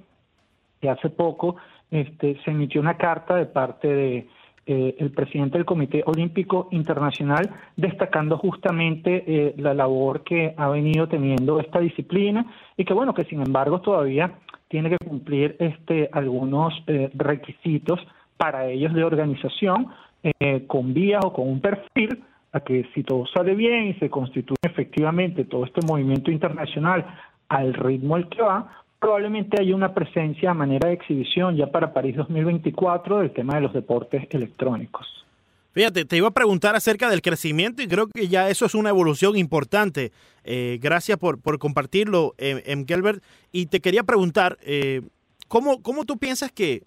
[0.82, 1.56] que hace poco
[1.91, 4.28] este, se emitió una carta de parte de
[4.65, 11.08] eh, el presidente del Comité Olímpico Internacional destacando justamente eh, la labor que ha venido
[11.08, 12.45] teniendo esta disciplina
[12.78, 17.99] y que bueno que sin embargo todavía tiene que cumplir este algunos eh, requisitos
[18.38, 19.88] para ellos de organización
[20.23, 22.23] eh, con vías o con un perfil
[22.54, 27.06] a que si todo sale bien y se constituye efectivamente todo este movimiento internacional
[27.49, 31.92] al ritmo al que va, probablemente haya una presencia a manera de exhibición ya para
[31.92, 35.06] París 2024 del tema de los deportes electrónicos.
[35.74, 38.92] Fíjate, te iba a preguntar acerca del crecimiento y creo que ya eso es una
[38.92, 40.13] evolución importante.
[40.46, 43.22] Eh, gracias por, por compartirlo, en em, Gelbert.
[43.52, 45.02] Y te quería preguntar, eh,
[45.50, 46.84] ¿cómo, ¿cómo tú piensas que,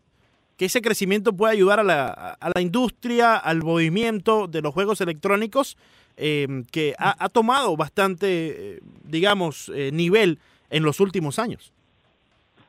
[0.56, 5.02] que ese crecimiento puede ayudar a la, a la industria, al movimiento de los juegos
[5.02, 5.76] electrónicos,
[6.16, 10.38] eh, que ha, ha, tomado bastante, digamos, nivel
[10.70, 11.74] en los últimos años?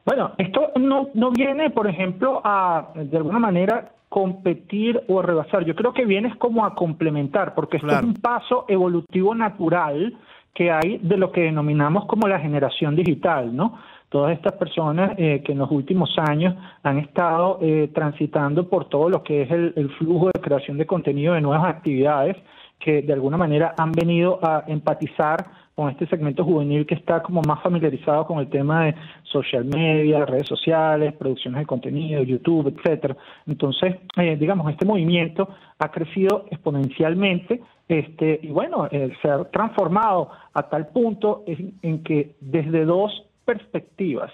[0.07, 5.65] Bueno, esto no, no viene, por ejemplo, a, de alguna manera, competir o rebasar.
[5.65, 10.17] Yo creo que viene como a complementar, porque esto es un paso evolutivo natural
[10.53, 13.77] que hay de lo que denominamos como la generación digital, ¿no?
[14.07, 19.09] Todas estas personas eh, que en los últimos años han estado eh, transitando por todo
[19.09, 22.37] lo que es el, el flujo de creación de contenido de nuevas actividades,
[22.79, 27.43] que de alguna manera han venido a empatizar con este segmento juvenil que está como
[27.43, 33.15] más familiarizado con el tema de social media, redes sociales, producciones de contenido, YouTube, etcétera.
[33.45, 40.63] Entonces, eh, digamos, este movimiento ha crecido exponencialmente este, y bueno, se ha transformado a
[40.63, 44.31] tal punto en que desde dos perspectivas,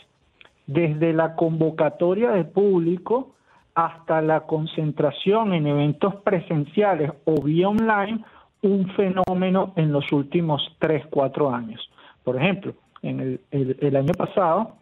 [0.66, 3.34] desde la convocatoria de público
[3.76, 8.24] hasta la concentración en eventos presenciales o vía online,
[8.64, 11.90] un fenómeno en los últimos 3, 4 años.
[12.24, 13.20] Por ejemplo, en
[13.52, 14.78] el, el, año pasado,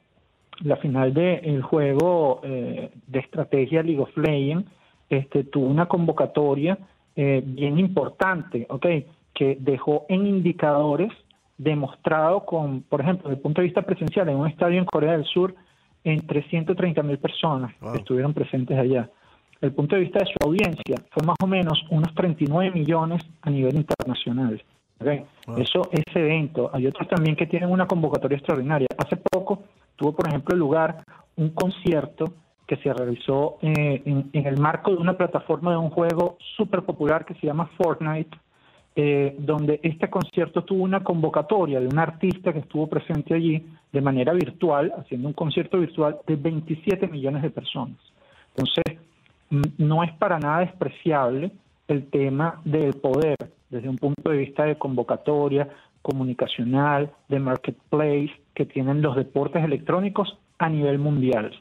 [0.64, 4.70] la final del juego eh, de estrategia League of Legends
[5.10, 6.78] este, tuvo una convocatoria
[7.16, 8.86] eh, bien importante, ¿ok?
[9.34, 11.12] Que dejó en indicadores
[11.58, 15.14] demostrado con, por ejemplo, desde el punto de vista presencial, en un estadio en Corea
[15.14, 15.56] del Sur,
[16.04, 19.10] entre 130 mil personas que estuvieron presentes allá
[19.62, 23.50] el punto de vista de su audiencia, fue más o menos unos 39 millones a
[23.50, 24.62] nivel internacional.
[25.58, 26.70] Eso, ese evento.
[26.74, 28.88] Hay otros también que tienen una convocatoria extraordinaria.
[28.98, 29.64] Hace poco
[29.96, 31.04] tuvo, por ejemplo, lugar
[31.38, 32.34] un concierto
[32.68, 37.26] que se realizó eh, en, el marco de una plataforma de un juego súper popular
[37.26, 38.38] que se llama Fortnite,
[38.96, 44.02] eh, donde este concierto tuvo una convocatoria de un artista que estuvo presente allí de
[44.02, 47.98] manera virtual, haciendo un concierto virtual de 27 millones de personas.
[48.56, 49.00] Entonces,
[49.78, 51.52] no es para nada despreciable
[51.88, 53.38] el tema del poder
[53.70, 55.70] desde un punto de vista de convocatoria,
[56.02, 61.52] comunicacional, de marketplace que tienen los deportes electrónicos a nivel mundial.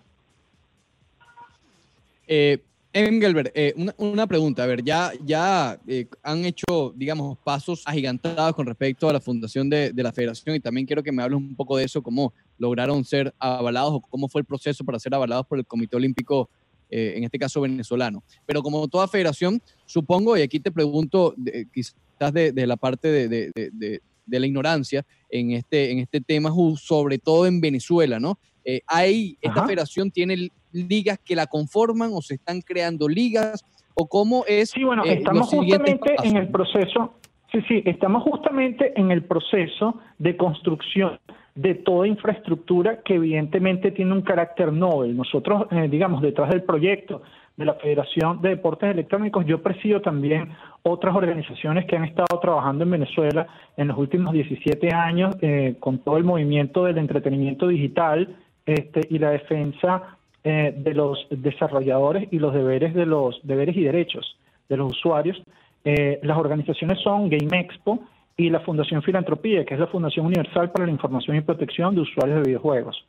[2.27, 2.59] Eh,
[2.93, 4.65] Engelbert, eh, una, pregunta.
[4.65, 9.71] A ver, ya, ya eh, han hecho, digamos, pasos agigantados con respecto a la fundación
[9.71, 12.33] de, de, la federación y también quiero que me hables un poco de eso, cómo
[12.59, 16.51] lograron ser avalados o cómo fue el proceso para ser avalados por el Comité Olímpico
[16.91, 18.23] eh, en este caso venezolano.
[18.47, 21.35] Pero como toda federación, supongo, y aquí te pregunto,
[21.73, 27.61] quizás de, la parte de, la ignorancia en este, en este tema, sobre todo en
[27.61, 28.39] Venezuela, ¿no?
[28.65, 34.07] Eh, hay, esta federación tiene ligas que la conforman o se están creando ligas, o
[34.07, 34.71] cómo es.
[34.71, 37.15] Sí, bueno, eh, estamos justamente en el proceso.
[37.53, 41.19] Sí, sí, estamos justamente en el proceso de construcción
[41.55, 45.17] de toda infraestructura que evidentemente tiene un carácter novel.
[45.17, 47.23] Nosotros, eh, digamos, detrás del proyecto
[47.57, 50.51] de la Federación de Deportes Electrónicos, yo presido también
[50.83, 55.99] otras organizaciones que han estado trabajando en Venezuela en los últimos 17 años eh, con
[55.99, 62.39] todo el movimiento del entretenimiento digital este, y la defensa eh, de los desarrolladores y
[62.39, 65.43] los deberes de los deberes y derechos de los usuarios.
[65.85, 68.01] las organizaciones son Game Expo,
[68.37, 72.03] y la Fundación Filantropía, que es la Fundación Universal para la Información y Protección de
[72.03, 73.05] Usuarios de Videojuegos.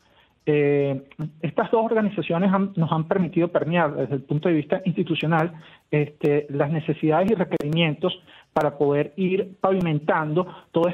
[0.45, 1.03] Eh,
[1.41, 5.53] estas dos organizaciones nos han permitido permear desde el punto de vista institucional
[5.91, 8.19] este, las necesidades y requerimientos
[8.51, 10.91] para poder ir pavimentando toda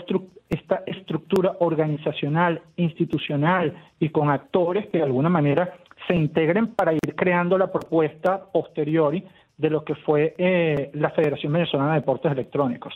[0.50, 5.74] esta estructura organizacional, institucional y con actores que de alguna manera
[6.08, 9.24] se integren para ir creando la propuesta posteriori
[9.58, 12.94] de lo que fue eh, la Federación Venezolana de Deportes Electrónicos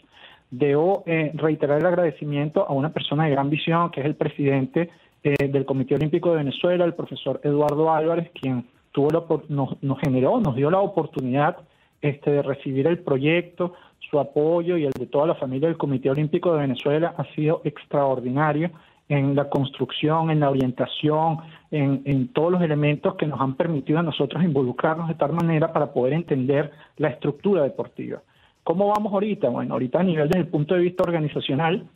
[0.52, 4.90] debo eh, reiterar el agradecimiento a una persona de gran visión, que es el presidente
[5.24, 10.40] eh, del Comité Olímpico de Venezuela, el profesor Eduardo Álvarez, quien tuvo nos, nos, generó,
[10.42, 11.58] nos dio la oportunidad
[12.02, 13.74] este, de recibir el proyecto,
[14.10, 17.62] su apoyo y el de toda la familia del Comité Olímpico de Venezuela ha sido
[17.64, 18.72] extraordinario
[19.08, 21.38] en la construcción, en la orientación,
[21.70, 25.72] en, en, todos los elementos que nos han permitido a nosotros involucrarnos de tal manera
[25.72, 28.22] para poder entender la estructura deportiva.
[28.64, 29.50] ¿Cómo vamos ahorita?
[29.50, 31.88] Bueno, ahorita a nivel desde el punto de vista organizacional,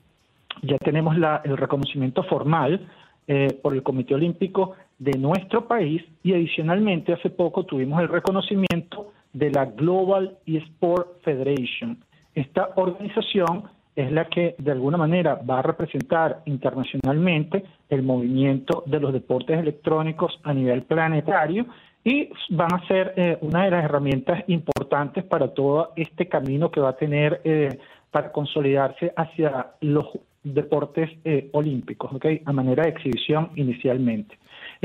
[0.64, 2.88] ya tenemos el reconocimiento formal
[3.28, 9.12] eh, por el Comité Olímpico de nuestro país y adicionalmente hace poco tuvimos el reconocimiento
[9.34, 11.98] de la Global eSport Federation.
[12.34, 13.64] Esta organización
[13.96, 19.60] es la que de alguna manera va a representar internacionalmente el movimiento de los deportes
[19.60, 21.66] electrónicos a nivel planetario
[22.06, 26.80] y van a ser eh, una de las herramientas importantes para todo este camino que
[26.80, 27.80] va a tener eh,
[28.12, 30.06] para consolidarse hacia los
[30.44, 32.44] deportes eh, olímpicos, ¿okay?
[32.46, 34.38] a manera de exhibición inicialmente.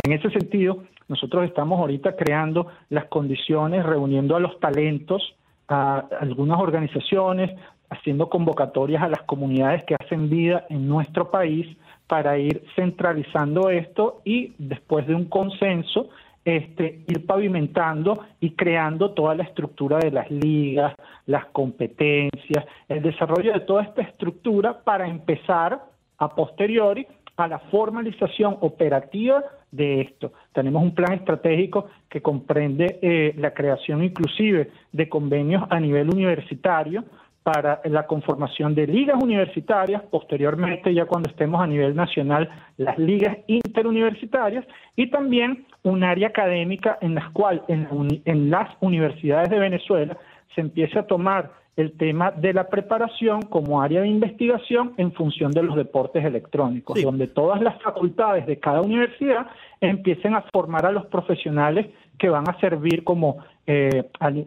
[0.03, 5.35] En ese sentido, nosotros estamos ahorita creando las condiciones, reuniendo a los talentos,
[5.69, 7.51] a algunas organizaciones,
[7.91, 11.67] haciendo convocatorias a las comunidades que hacen vida en nuestro país
[12.07, 16.09] para ir centralizando esto y después de un consenso
[16.57, 20.95] este, ir pavimentando y creando toda la estructura de las ligas,
[21.27, 25.81] las competencias, el desarrollo de toda esta estructura para empezar
[26.19, 30.33] a posteriori a la formalización operativa de esto.
[30.53, 37.05] Tenemos un plan estratégico que comprende eh, la creación inclusive de convenios a nivel universitario
[37.43, 43.39] para la conformación de ligas universitarias, posteriormente ya cuando estemos a nivel nacional, las ligas
[43.47, 47.89] interuniversitarias y también un área académica en la cual en,
[48.25, 50.17] en las universidades de Venezuela
[50.55, 55.51] se empiece a tomar el tema de la preparación como área de investigación en función
[55.53, 59.47] de los deportes electrónicos, donde todas las facultades de cada universidad
[59.81, 61.87] empiecen a formar a los profesionales
[62.19, 64.05] que van a servir como, eh,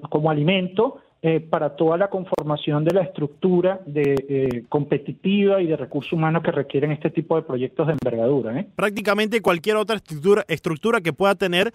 [0.09, 5.77] como alimento eh, para toda la conformación de la estructura de, eh, competitiva y de
[5.77, 8.59] recursos humanos que requieren este tipo de proyectos de envergadura.
[8.59, 8.67] ¿eh?
[8.75, 11.73] Prácticamente cualquier otra estructura, estructura que pueda tener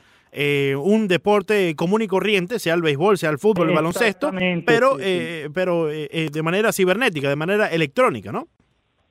[0.76, 4.30] un deporte común y corriente, sea el béisbol, sea el fútbol, el baloncesto,
[4.66, 4.98] pero,
[5.54, 8.48] pero de manera cibernética, de manera electrónica, ¿no?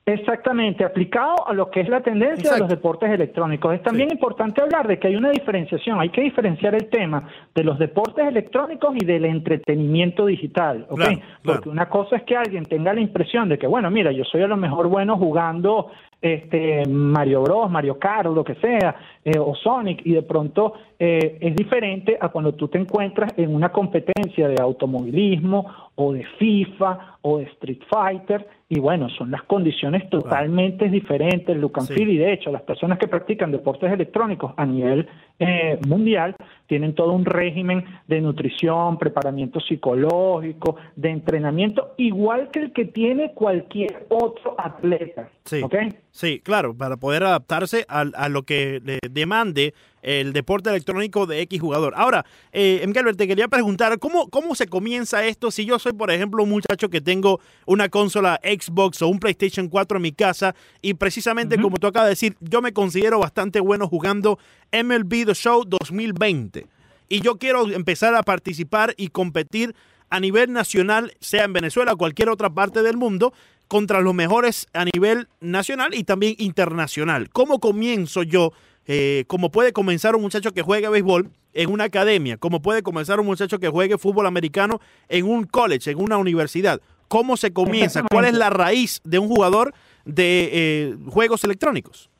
[0.08, 3.74] Exactamente, aplicado a lo que es la tendencia de los deportes electrónicos.
[3.74, 7.62] Es también importante hablar de que hay una diferenciación, hay que diferenciar el tema de
[7.62, 11.02] los deportes electrónicos y del entretenimiento digital, ¿ok?
[11.44, 14.40] Porque una cosa es que alguien tenga la impresión de que, bueno, mira, yo soy
[14.40, 15.90] a lo mejor bueno jugando
[16.20, 21.38] este Mario Bros, Mario Kart, lo que sea, eh, o Sonic, y de pronto eh,
[21.40, 27.18] es diferente a cuando tú te encuentras en una competencia de automovilismo o de FIFA
[27.22, 32.34] o de Street Fighter, y bueno, son las condiciones totalmente diferentes, and feel, y de
[32.34, 37.82] hecho las personas que practican deportes electrónicos a nivel eh, mundial tienen todo un régimen
[38.06, 45.30] de nutrición, preparamiento psicológico, de entrenamiento, igual que el que tiene cualquier otro atleta.
[45.46, 45.62] Sí,
[46.10, 51.40] sí claro, para poder adaptarse a, a lo que le demande el deporte electrónico de
[51.42, 51.94] X jugador.
[51.96, 56.42] Ahora, eh, te quería preguntar, ¿cómo, ¿cómo se comienza esto si yo soy, por ejemplo,
[56.42, 60.94] un muchacho que tengo una consola Xbox o un PlayStation 4 en mi casa y
[60.94, 64.38] precisamente como tú acabas de decir, yo me considero bastante bueno jugando
[64.72, 66.66] MLB The Show 2020
[67.08, 69.74] y yo quiero empezar a participar y competir
[70.10, 73.32] a nivel nacional, sea en Venezuela o cualquier otra parte del mundo,
[73.66, 77.28] contra los mejores a nivel nacional y también internacional.
[77.30, 78.52] ¿Cómo comienzo yo
[78.88, 83.20] eh, como puede comenzar un muchacho que juegue béisbol en una academia, como puede comenzar
[83.20, 86.80] un muchacho que juegue fútbol americano en un college, en una universidad.
[87.06, 88.02] ¿Cómo se comienza?
[88.10, 89.74] ¿Cuál es la raíz de un jugador
[90.06, 92.10] de eh, juegos electrónicos?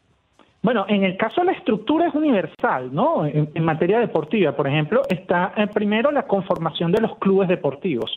[0.63, 3.25] Bueno, en el caso de la estructura es universal, ¿no?
[3.25, 8.11] En, materia deportiva, por ejemplo, está eh, primero la conformación de los clubes deportivos.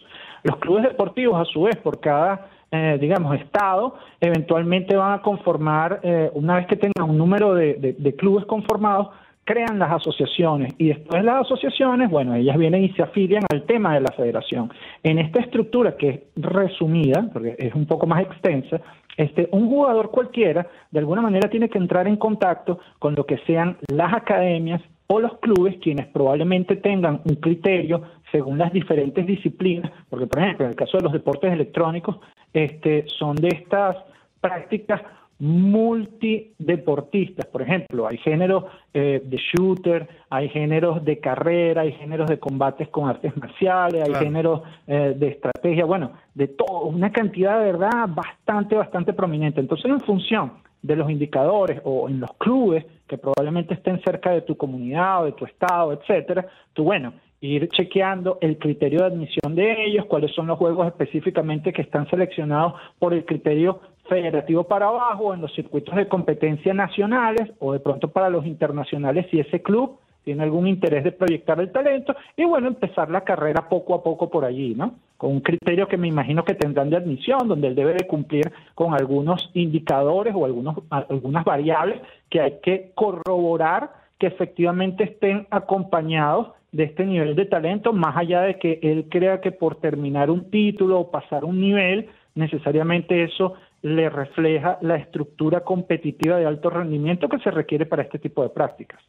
[0.43, 5.99] Los clubes deportivos, a su vez, por cada eh, digamos, Estado, eventualmente van a conformar,
[6.03, 9.09] eh, una vez que tengan un número de, clubes conformados,
[9.43, 13.93] crean las asociaciones y después las asociaciones, bueno, ellas vienen y se afilian al tema
[13.93, 14.71] de la federación.
[15.03, 18.79] En esta estructura que es resumida, porque es un poco más extensa,
[19.17, 23.39] este, un jugador cualquiera de alguna manera tiene que entrar en contacto con lo que
[23.39, 29.91] sean las academias o los clubes quienes probablemente tengan un criterio según las diferentes disciplinas,
[30.09, 32.17] porque por ejemplo en el caso de los deportes electrónicos,
[32.53, 33.97] este, son de estas
[34.39, 35.01] prácticas
[35.41, 37.45] multideportistas.
[37.47, 42.87] Por ejemplo, hay géneros eh, de shooter, hay géneros de carrera, hay géneros de combates
[42.89, 48.07] con artes marciales, hay géneros eh, de estrategia, bueno, de todo, una cantidad de verdad
[48.09, 49.59] bastante, bastante prominente.
[49.59, 50.51] Entonces, en función
[50.83, 55.25] de los indicadores o en los clubes que probablemente estén cerca de tu comunidad o
[55.25, 60.31] de tu estado, etcétera, tú, bueno, ir chequeando el criterio de admisión de ellos, cuáles
[60.33, 65.53] son los juegos específicamente que están seleccionados por el criterio federativo para abajo en los
[65.53, 70.67] circuitos de competencia nacionales o de pronto para los internacionales si ese club tiene algún
[70.67, 74.75] interés de proyectar el talento y bueno, empezar la carrera poco a poco por allí,
[74.75, 74.95] ¿no?
[75.17, 78.51] Con un criterio que me imagino que tendrán de admisión, donde él debe de cumplir
[78.75, 86.49] con algunos indicadores o algunos, algunas variables que hay que corroborar que efectivamente estén acompañados
[86.71, 90.49] de este nivel de talento, más allá de que él crea que por terminar un
[90.49, 97.27] título o pasar un nivel necesariamente eso le refleja la estructura competitiva de alto rendimiento
[97.27, 99.01] que se requiere para este tipo de prácticas.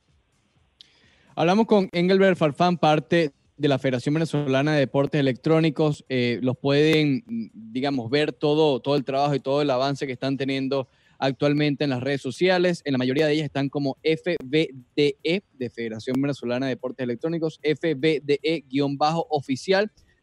[1.37, 6.05] Hablamos con Engelbert Farfán, parte de la Federación Venezolana de Deportes Electrónicos.
[6.09, 7.23] Eh, los pueden,
[7.53, 10.89] digamos, ver todo, todo el trabajo y todo el avance que están teniendo
[11.23, 12.83] actualmente en las redes sociales.
[12.85, 18.73] En la mayoría de ellas están como FBDE, de Federación Venezolana de Deportes Electrónicos, FBDE-oficial,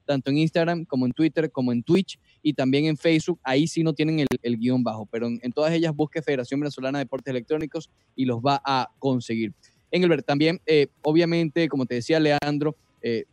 [0.05, 3.39] tanto en Instagram como en Twitter, como en Twitch y también en Facebook.
[3.43, 6.97] Ahí sí no tienen el, guion bajo, pero en, en, todas ellas busque Federación Venezolana
[6.99, 9.53] de Deportes Electrónicos y los va a conseguir.
[9.91, 13.23] Engelbert, también, eh, obviamente, como te decía Leandro, eh,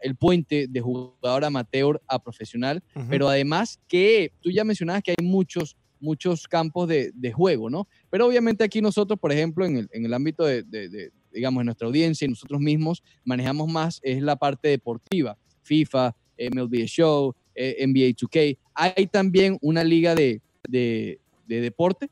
[0.00, 5.26] el puente de jugador amateur a profesional, pero además que tú ya mencionabas que hay
[5.26, 7.88] muchos, muchos campos de, juego, ¿no?
[8.10, 12.28] Pero obviamente aquí nosotros, por ejemplo, en el, ámbito de, digamos, de nuestra audiencia y
[12.28, 18.58] nosotros mismos manejamos más es la parte deportiva, FIFA, MLB Show, eh, NBA 2K.
[18.74, 20.40] Hay también una liga de,
[21.46, 22.10] deporte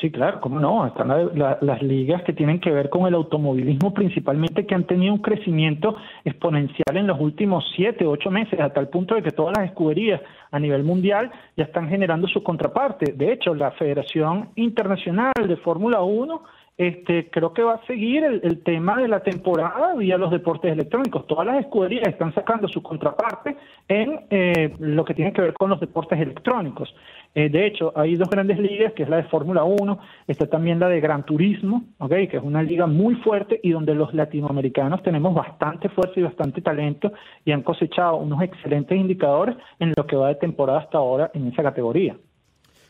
[0.00, 0.86] Sí, claro, cómo no.
[0.86, 5.20] Están las ligas que tienen que ver con el automovilismo principalmente que han tenido un
[5.20, 9.66] crecimiento exponencial en los últimos siete, ocho meses, hasta el punto de que todas las
[9.66, 10.20] escuderías
[10.52, 13.12] a nivel mundial ya están generando su contraparte.
[13.12, 16.42] De hecho, la Federación Internacional de Fórmula 1
[16.78, 21.26] este, creo que va a seguir el, tema de la temporada vía los deportes electrónicos.
[21.26, 23.56] Todas las escuderías están sacando su contraparte
[23.88, 26.94] en eh, lo que tiene que ver con los deportes electrónicos.
[27.34, 30.78] Eh, de hecho, hay dos grandes ligas, que es la de Fórmula 1, está también
[30.78, 32.28] la de Gran Turismo, ¿okay?
[32.28, 36.62] que es una liga muy fuerte y donde los latinoamericanos tenemos bastante fuerza y bastante
[36.62, 37.12] talento
[37.44, 41.48] y han cosechado unos excelentes indicadores en lo que va de temporada hasta ahora en
[41.48, 42.16] esa categoría.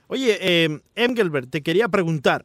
[0.08, 2.44] Oye, eh, Engelbert, te quería preguntar,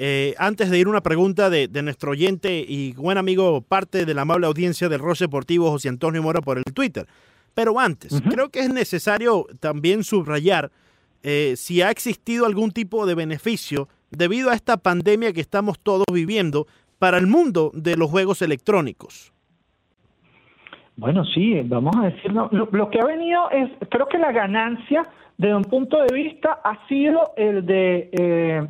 [0.00, 4.22] eh, antes de ir una pregunta de, nuestro oyente y buen amigo, parte de la
[4.22, 7.06] amable audiencia del Ross Deportivo, José Antonio Mora, por el Twitter.
[7.52, 10.70] Pero antes, creo que es necesario también subrayar
[11.24, 16.06] eh, si ha existido algún tipo de beneficio debido a esta pandemia que estamos todos
[16.12, 16.68] viviendo
[17.00, 19.32] para el mundo de los juegos electrónicos.
[20.96, 22.48] Bueno, sí, vamos a decirlo.
[22.52, 25.02] Lo, que ha venido es, creo que la ganancia,
[25.36, 28.10] desde un punto de vista, ha sido el de...
[28.12, 28.68] Eh,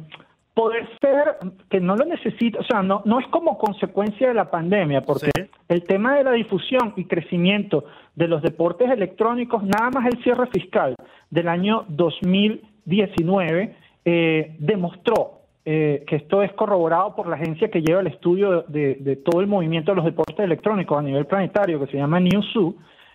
[0.59, 1.37] poder ser
[1.71, 5.31] que no lo necesita, o sea, no, no es como consecuencia de la pandemia, porque
[5.69, 7.85] el tema de la difusión y crecimiento
[8.17, 10.97] de los deportes electrónicos, nada más el cierre fiscal
[11.31, 18.01] del año 2019 eh, demostró eh, que esto es corroborado por la agencia que lleva
[18.01, 21.99] el estudio de, todo el movimiento de los deportes electrónicos a nivel planetario, que se
[21.99, 22.75] llama Newzoo,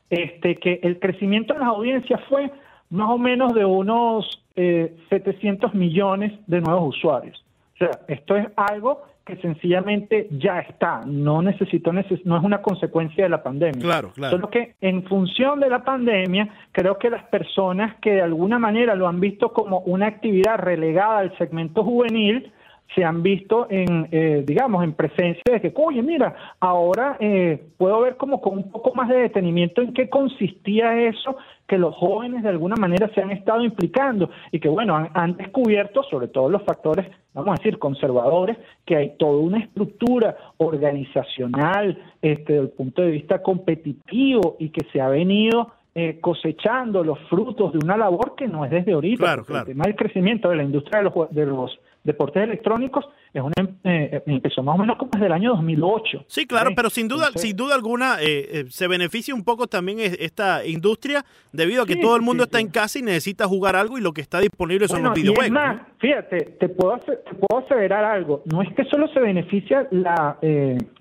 [0.09, 2.49] este, que el crecimiento en las audiencias fue
[2.93, 7.43] más o menos de unos 700 eh, millones de nuevos usuarios.
[7.73, 13.23] O sea, esto es algo que sencillamente ya está, no necesito, no es una consecuencia
[13.23, 13.81] de la pandemia.
[13.81, 14.35] Claro, claro.
[14.35, 18.93] Solo que en función de la pandemia, creo que las personas que de alguna manera
[18.95, 22.51] lo han visto como una actividad relegada al segmento juvenil,
[22.93, 28.01] se han visto en, eh, digamos, en presencia de que, oye, mira, ahora eh, puedo
[28.01, 32.43] ver como con un poco más de detenimiento en qué consistía eso que los jóvenes
[32.43, 36.63] de alguna manera se han estado implicando y que, bueno, han, descubierto, sobre todo los
[36.63, 43.01] factores, vamos a decir, conservadores, que hay toda una estructura organizacional este, desde el punto
[43.01, 48.35] de vista competitivo y que se ha venido eh, cosechando los frutos de una labor
[48.35, 49.23] que no es desde ahorita.
[49.23, 49.61] Claro, claro.
[49.61, 53.53] El tema del crecimiento de la industria de los, de los deportes electrónicos es una,
[53.83, 56.25] eh, empezó más o menos como desde el año 2008.
[56.27, 59.99] Sí, claro, pero sin duda, sin duda alguna eh, eh, se beneficia un poco también
[59.99, 63.97] esta industria debido a que todo el mundo está en casa y necesita jugar algo
[63.97, 65.45] y lo que está disponible son los videojuegos.
[65.45, 68.43] Y es más, fíjate, te puedo, te puedo aseverar algo.
[68.51, 70.37] No es que solo se beneficia la,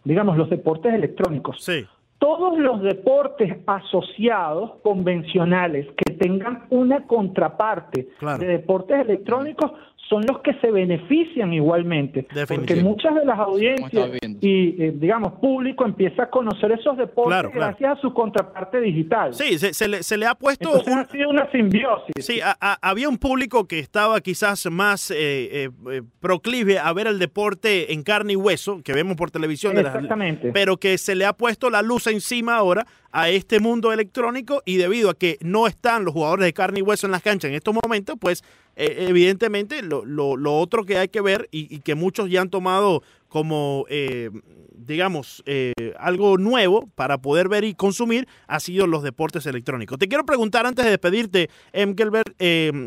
[0.05, 1.63] digamos, los deportes electrónicos.
[1.63, 1.85] Sí
[2.23, 9.73] todos los deportes asociados convencionales que tengan una contraparte de deportes electrónicos
[10.13, 12.27] son los que se benefician igualmente.
[12.47, 14.11] Porque muchas de las audiencias
[14.43, 19.33] y, eh, digamos, público empieza a conocer esos deportes gracias a su contraparte digital.
[19.33, 20.71] Sí, se, le, ha puesto...
[20.75, 22.13] Ha sido una simbiosis.
[22.19, 27.95] Sí, había un público que estaba quizás más eh, eh, proclive a ver el deporte
[27.95, 29.79] en carne y hueso, que vemos por televisión.
[29.79, 30.53] Exactamente.
[30.53, 34.77] pero que se le ha puesto la luz encima ahora a este mundo electrónico y
[34.77, 37.55] debido a que no están los jugadores de carne y hueso en las canchas en
[37.55, 38.43] estos momentos, pues
[38.75, 43.03] eh, evidentemente lo, lo, otro que hay que ver y, que muchos ya han tomado
[43.29, 44.31] como, eh,
[44.75, 49.99] digamos, eh, algo nuevo para poder ver y consumir ha sido los deportes electrónicos.
[49.99, 52.35] Te quiero preguntar antes de despedirte, Emkelberg,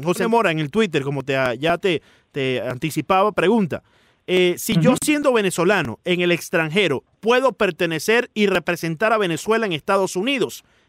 [0.04, 3.84] José Mora en el Twitter, como te, ya te, te anticipaba, pregunta.
[4.26, 9.74] si yo siendo venezolano en el extranjero puedo pertenecer y representar a Venezuela en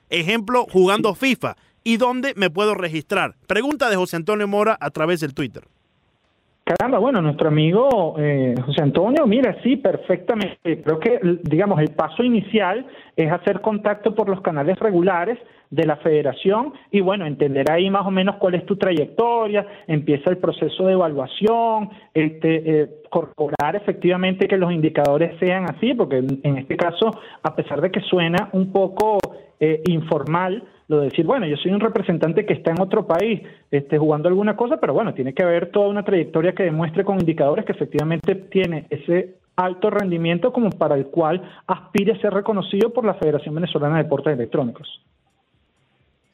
[0.08, 1.56] Ejemplo, jugando FIFA
[1.86, 3.34] y dónde me puedo registrar.
[3.46, 5.62] Pregunta de José Antonio Mora a través del Twitter.
[6.64, 10.82] Caramba, bueno, nuestro amigo eh, José Antonio, mira, sí, perfectamente.
[10.82, 12.84] Creo que, digamos, el paso inicial
[13.14, 15.38] es hacer contacto por los canales regulares
[15.70, 20.28] de la federación y, bueno, entender ahí más o menos cuál es tu trayectoria, empieza
[20.30, 26.58] el proceso de evaluación, este, eh, corroborar efectivamente que los indicadores sean así, porque en,
[26.58, 27.12] este caso,
[27.44, 29.20] a pesar de que suena un poco
[29.60, 33.42] eh, informal, lo de decir, bueno, yo soy un representante que está en otro país
[33.70, 37.18] este, jugando alguna cosa, pero bueno, tiene que haber toda una trayectoria que demuestre con
[37.18, 42.92] indicadores que efectivamente tiene ese alto rendimiento como para el cual aspire a ser reconocido
[42.92, 45.02] por la Federación Venezolana de Deportes Electrónicos.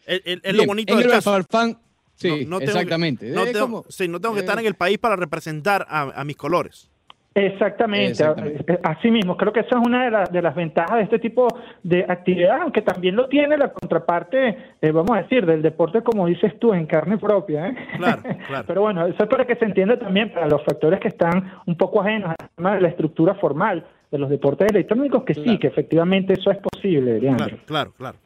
[0.06, 1.30] Es, es- es lo bonito del caso.
[1.30, 1.78] Farfán,
[2.16, 3.30] sí, No- no tengo que- exactamente.
[3.30, 6.36] No tengo, sí, no tengo que estar en el país para representar a, a mis
[6.36, 6.90] colores.
[7.34, 8.10] Exactamente.
[8.10, 8.80] Exactamente.
[8.82, 11.48] Así mismo, creo que esa es una de, las de las ventajas de este tipo
[11.82, 16.26] de actividad, aunque también lo tiene la contraparte, eh, vamos a decir, del deporte, como
[16.26, 17.68] dices tú, en carne propia.
[17.68, 17.76] ¿eh?
[17.96, 18.64] Claro, claro.
[18.66, 21.76] Pero bueno, eso es para que se entienda también para los factores que están un
[21.76, 25.68] poco ajenos al tema de la estructura formal de los deportes electrónicos, que sí, que
[25.68, 27.46] efectivamente eso es posible, Leandro.
[27.46, 28.18] Claro, claro, claro.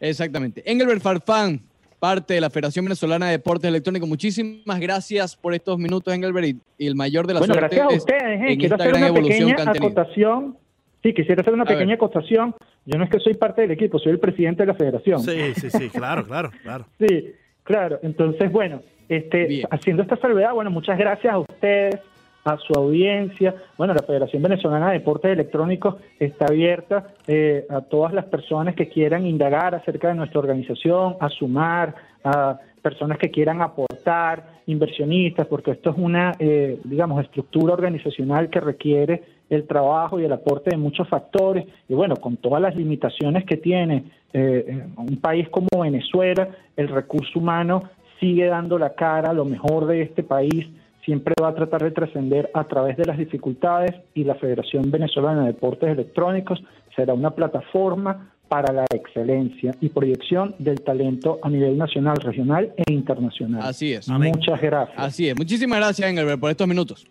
[0.00, 0.62] Exactamente.
[0.64, 1.60] Engelbert Farfán,
[2.00, 4.08] parte de la Federación Venezolana de Deportes Electrónicos.
[4.08, 7.92] Muchísimas gracias por estos minutos, Engelbert, y, y el mayor de la Bueno, suerte gracias
[7.92, 8.40] a es ustedes.
[8.40, 8.52] ¿eh?
[8.52, 9.86] en Quiero esta hacer gran una evolución pequeña que han tenido.
[9.92, 10.56] acotación.
[11.02, 11.76] Sí, quisiera hacer una A ver.
[11.76, 12.54] pequeña acotación.
[12.86, 15.20] Yo no es que soy parte del equipo, soy el presidente de la federación.
[15.20, 16.86] Sí, sí, sí, claro, claro, claro.
[16.98, 17.32] Sí,
[17.62, 17.98] claro.
[18.02, 19.66] Entonces, bueno, este, Bien.
[19.70, 21.96] haciendo esta salvedad, bueno, muchas gracias a ustedes,
[22.44, 23.54] a su audiencia.
[23.76, 28.88] Bueno, la Federación Venezolana de Deportes Electrónicos está abierta eh, a todas las personas que
[28.88, 35.72] quieran indagar acerca de nuestra organización, a sumar, a personas que quieran aportar, inversionistas, porque
[35.72, 40.76] esto es una, eh, digamos, estructura organizacional que requiere el trabajo y el aporte de
[40.76, 41.66] muchos factores.
[41.88, 47.38] Y bueno, con todas las limitaciones que tiene eh, un país como Venezuela, el recurso
[47.38, 47.82] humano
[48.18, 50.68] sigue dando la cara, lo mejor de este país
[51.04, 55.42] siempre va a tratar de trascender a través de las dificultades y la Federación Venezolana
[55.42, 56.62] de Deportes Electrónicos
[56.94, 62.92] será una plataforma para la excelencia y proyección del talento a nivel nacional, regional e
[62.92, 63.62] internacional.
[63.62, 64.08] Así es.
[64.08, 64.32] Amén.
[64.36, 64.98] Muchas gracias.
[64.98, 65.36] Así es.
[65.36, 67.06] Muchísimas gracias, Engelbert, por estos minutos.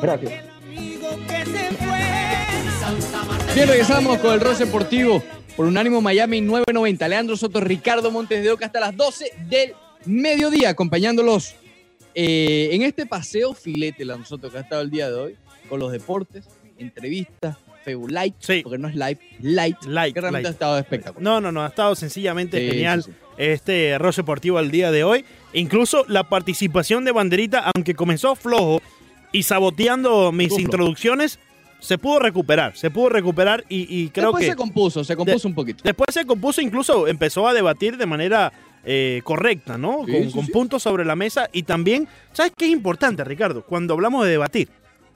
[0.00, 0.32] Gracias.
[3.54, 5.20] Bien, regresamos con el Ross Deportivo
[5.56, 7.08] por Unánimo Miami 990.
[7.08, 9.72] Leandro Soto, Ricardo Montes de Oca hasta las 12 del
[10.06, 11.56] mediodía, acompañándolos
[12.20, 15.36] eh, en este paseo filete, Leandro Soto, que ha estado el día de hoy,
[15.68, 16.44] con los deportes,
[16.78, 18.60] entrevistas, Facebook Light, Sí.
[18.62, 20.46] porque no es live, light, Light, que realmente light.
[20.46, 21.22] ha estado espectacular.
[21.22, 25.04] No, no, no, ha estado sencillamente Sí, genial sí, este arroz deportivo al día de
[25.04, 25.24] hoy.
[25.52, 28.82] Incluso la participación de Banderita, aunque comenzó flojo
[29.30, 30.60] y saboteando mis flojo.
[30.62, 31.38] introducciones,
[31.80, 35.46] se pudo recuperar, se pudo recuperar y, y creo Después que se compuso, se compuso
[35.46, 35.82] un poquito.
[35.84, 38.52] después se compuso, incluso empezó a debatir de manera
[38.84, 40.04] eh, correcta, ¿no?
[40.06, 40.52] Sí, con sí, con sí.
[40.52, 43.62] puntos sobre la mesa y también, ¿sabes qué es importante, Ricardo?
[43.64, 44.68] Cuando hablamos de debatir,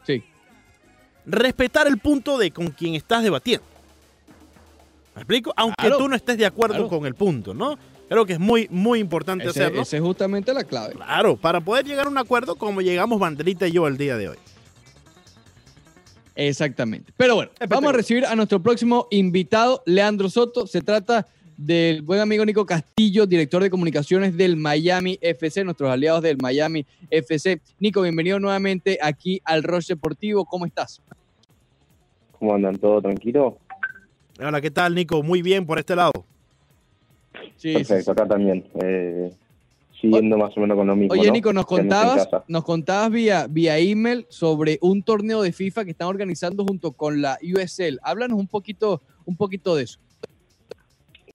[0.06, 0.22] Sí.
[1.26, 3.64] respetar el punto de con quien estás debatiendo.
[5.14, 5.52] ¿Me explico?
[5.56, 6.88] Aunque Claro, tú no estés de acuerdo claro.
[6.88, 7.78] con el punto, ¿no?
[8.08, 9.82] Creo que es muy, muy importante Ese, hacerlo.
[9.82, 10.94] ese es justamente la clave.
[10.94, 14.28] Claro, para poder llegar a un acuerdo como llegamos Banderita y yo el día de
[14.30, 14.36] hoy.
[16.34, 17.12] Exactamente.
[17.16, 20.66] Pero bueno, vamos a recibir a nuestro próximo invitado, Leandro Soto.
[20.66, 26.22] Se trata del buen amigo Nico Castillo, director de comunicaciones del Miami FC, nuestros aliados
[26.22, 27.60] del Miami FC.
[27.78, 30.44] Nico, bienvenido nuevamente aquí al Roche Deportivo.
[30.44, 31.00] ¿Cómo estás?
[32.38, 32.76] ¿Cómo andan?
[32.76, 33.58] ¿Todo tranquilo?
[34.40, 35.22] Hola, ¿qué tal, Nico?
[35.22, 36.12] Muy bien por este lado.
[37.56, 38.10] Sí, Perfecto, sí, sí.
[38.10, 38.64] acá también.
[38.82, 39.30] Eh,
[40.00, 41.12] siguiendo más o menos con lo mismo.
[41.12, 41.32] Oye, ¿no?
[41.32, 45.92] Nico, nos en contabas, nos contabas vía, vía email sobre un torneo de FIFA que
[45.92, 47.98] están organizando junto con la USL.
[48.02, 50.00] Háblanos un poquito, un poquito de eso.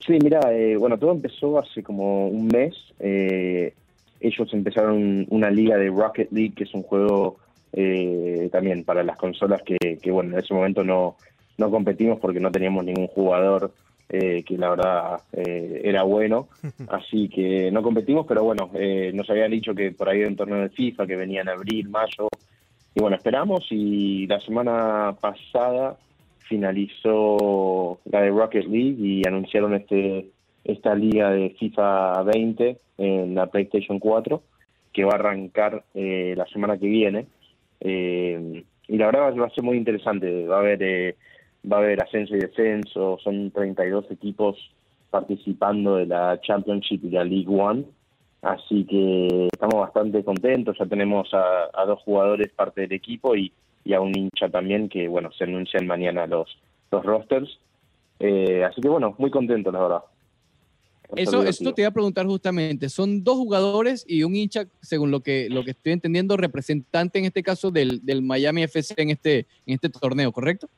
[0.08, 2.74] Sí, mira, eh, bueno, todo empezó hace como un mes.
[2.98, 3.74] Eh,
[4.20, 7.36] ellos empezaron una liga de Rocket League, que es un juego
[7.74, 11.16] eh, también para las consolas que, que, bueno, en ese momento no,
[11.58, 13.70] no competimos porque no teníamos ningún jugador
[14.08, 16.48] eh, que la verdad eh, era bueno.
[16.88, 20.36] Así que no competimos, pero bueno, eh, nos habían dicho que por ahí era un
[20.36, 22.28] torneo de FIFA, que venía en abril, mayo.
[22.94, 25.98] Y bueno, esperamos y la semana pasada
[26.48, 30.30] finalizó la de Rocket League y anunciaron este
[30.64, 34.42] esta liga de FIFA 20 en la PlayStation 4
[34.92, 37.26] que va a arrancar eh, la semana que viene.
[37.80, 40.46] Eh, y la verdad va a ser muy interesante.
[40.46, 41.16] Va a haber eh,
[41.70, 43.18] va a haber ascenso y descenso.
[43.22, 44.56] Son 32 equipos
[45.10, 47.84] participando de la Championship y la League One.
[48.42, 50.76] Así que estamos bastante contentos.
[50.78, 53.52] Ya tenemos a, a dos jugadores parte del equipo y
[53.88, 56.58] y a un hincha también que, bueno, se anuncian mañana los,
[56.92, 57.58] los rosters.
[58.20, 60.02] Eh, así que, bueno, muy contento, la verdad.
[61.16, 62.90] Eso, eso te iba a preguntar justamente.
[62.90, 67.24] Son dos jugadores y un hincha, según lo que, lo que estoy entendiendo, representante en
[67.24, 70.68] este caso del, del Miami FC en este, en este torneo, ¿correcto?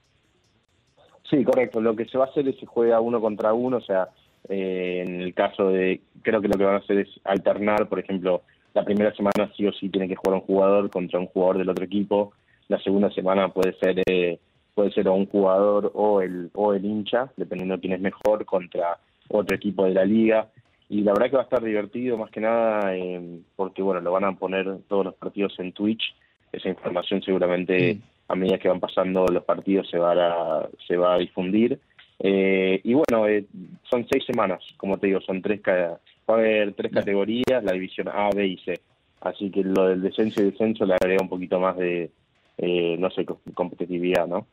[1.29, 1.81] Sí, correcto.
[1.81, 4.11] Lo que se va a hacer es que juega uno contra uno, o sea,
[4.49, 7.99] eh, en el caso de, creo que lo que van a hacer es alternar, por
[7.99, 8.43] ejemplo,
[8.73, 11.69] la primera semana sí o sí tiene que jugar un jugador contra un jugador del
[11.69, 12.35] otro equipo,
[12.71, 14.39] la segunda semana puede ser eh,
[14.75, 18.45] puede ser o un jugador o el o el hincha, dependiendo de quién es mejor
[18.47, 18.97] contra
[19.29, 20.49] otro equipo de la liga.
[20.89, 24.13] Y la verdad que va a estar divertido más que nada eh, porque bueno lo
[24.13, 26.15] van a poner todos los partidos en Twitch.
[26.53, 27.99] Esa información seguramente
[28.29, 31.79] a medida que van pasando los partidos se va a se va a difundir.
[32.21, 33.47] Eh, y bueno, eh,
[33.91, 35.99] son seis semanas, como te digo, son tres va
[36.29, 38.79] a haber tres categorías, la división A, B y C.
[39.23, 42.11] Así que lo del descenso y descenso le agrega un poquito más de,
[42.59, 44.47] eh, no sé, co- competitividad, ¿no?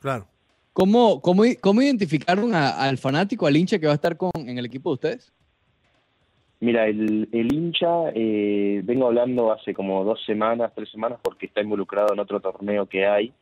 [0.00, 0.26] Claro.
[0.72, 4.58] ¿Cómo, cómo, cómo identificaron a- al fanático, al hincha que va a estar con, en
[4.58, 5.32] el equipo de ustedes?
[6.60, 11.60] Mira, el, el hincha, eh, vengo hablando hace como dos semanas, tres semanas, porque está
[11.62, 13.32] involucrado en otro torneo que hay.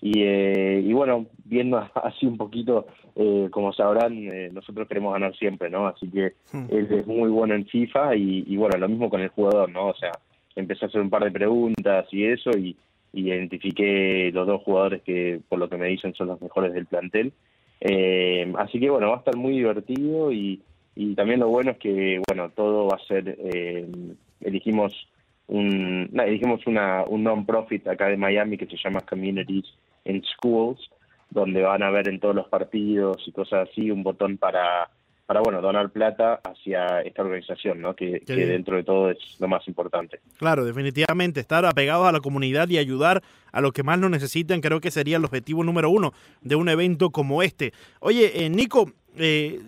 [0.00, 5.36] Y, eh, y bueno, viendo así un poquito, eh, como sabrán, eh, nosotros queremos ganar
[5.36, 5.86] siempre, ¿no?
[5.86, 6.66] Así que Hmm.
[6.68, 9.88] él es muy bueno en FIFA y, y bueno, lo mismo con el jugador, ¿no?
[9.88, 10.12] O sea,
[10.56, 12.74] empecé a hacer un par de preguntas y eso y,
[13.12, 16.86] y identifiqué los dos jugadores que, por lo que me dicen, son los mejores del
[16.86, 17.32] plantel.
[17.80, 20.62] Eh, así que bueno, va a estar muy divertido y,
[20.94, 23.86] y también lo bueno es que, bueno, todo va a ser, eh,
[24.40, 25.08] elegimos
[25.48, 29.66] un, no, elegimos una, un non-profit acá de Miami que se llama Communities
[30.04, 30.90] in Schools,
[31.30, 34.88] donde van a ver en todos los partidos y cosas así un botón para,
[35.32, 37.96] para bueno, donar plata hacia esta organización, ¿no?
[37.96, 40.20] Que, dentro de todo es lo más importante.
[40.36, 44.60] Claro, definitivamente, estar apegados a la comunidad y ayudar a los que más lo necesitan,
[44.60, 46.12] creo que sería el objetivo número uno
[46.42, 47.72] de un evento como este.
[48.00, 49.58] Oye, eh, Nico, eh,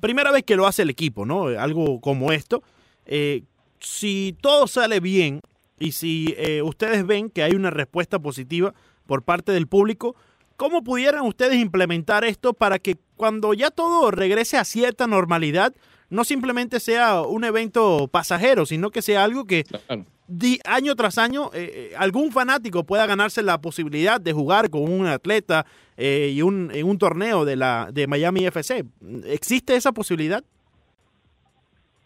[0.00, 1.48] primera vez que lo hace el equipo, ¿no?
[1.48, 2.62] Algo como esto.
[3.04, 3.42] Eh,
[3.80, 5.42] si todo sale bien
[5.78, 8.72] y si eh, ustedes ven que hay una respuesta positiva
[9.06, 10.16] por parte del público,
[10.56, 15.72] ¿cómo pudieran ustedes implementar esto para que cuando ya todo regrese a cierta normalidad,
[16.10, 20.04] no simplemente sea un evento pasajero, sino que sea algo que Claro.
[20.28, 24.82] di- año tras año eh, eh, algún fanático pueda ganarse la posibilidad de jugar con
[24.90, 28.84] un atleta eh, y un, en un torneo de la de Miami FC.
[29.26, 30.44] ¿Existe esa posibilidad?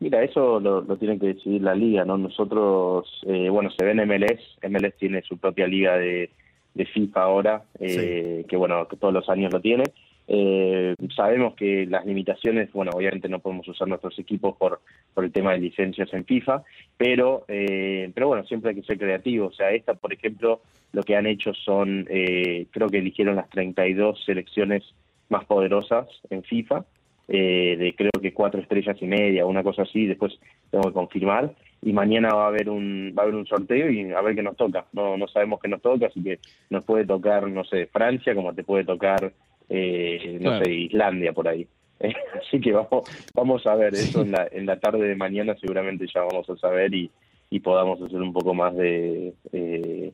[0.00, 2.16] Mira, eso lo, lo tiene que decidir la liga, ¿no?
[2.16, 4.40] Nosotros, eh, bueno, se ve en MLS,
[4.70, 6.30] MLS tiene su propia liga de,
[6.74, 9.84] de FIFA ahora, eh, que bueno, que todos los años lo tiene.
[10.30, 14.80] Eh, sabemos que las limitaciones, bueno, obviamente no podemos usar nuestros equipos por,
[15.14, 16.62] por el tema de licencias en FIFA,
[16.98, 19.46] pero, eh, pero bueno, siempre hay que ser creativo.
[19.46, 20.60] O sea, esta, por ejemplo,
[20.92, 24.84] lo que han hecho son, eh, creo que eligieron las 32 selecciones
[25.30, 26.84] más poderosas en FIFA,
[27.28, 30.38] eh, de creo que cuatro estrellas y media, una cosa así, después
[30.70, 34.10] tengo que confirmar, y mañana va a haber un va a haber un sorteo y
[34.12, 34.86] a ver qué nos toca.
[34.92, 36.38] No no sabemos qué nos toca, así que
[36.70, 39.32] nos puede tocar, no sé, Francia, como te puede tocar,
[39.68, 40.64] eh, no Claro.
[40.64, 41.66] sé, Islandia por ahí.
[42.40, 43.04] así que vamos
[43.34, 46.56] vamos a ver eso en la en la tarde de mañana seguramente ya vamos a
[46.56, 47.10] saber y,
[47.50, 50.12] y podamos hacer un poco más de eh,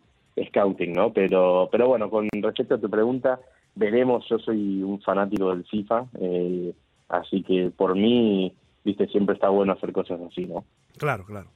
[0.49, 1.13] scouting, ¿no?
[1.13, 3.39] Pero pero bueno, con respecto a tu pregunta,
[3.75, 6.73] veremos, yo soy un fanático del FIFA, eh,
[7.09, 10.65] así que por mí, viste, siempre está bueno hacer cosas así, ¿no?
[10.97, 11.51] Claro, claro.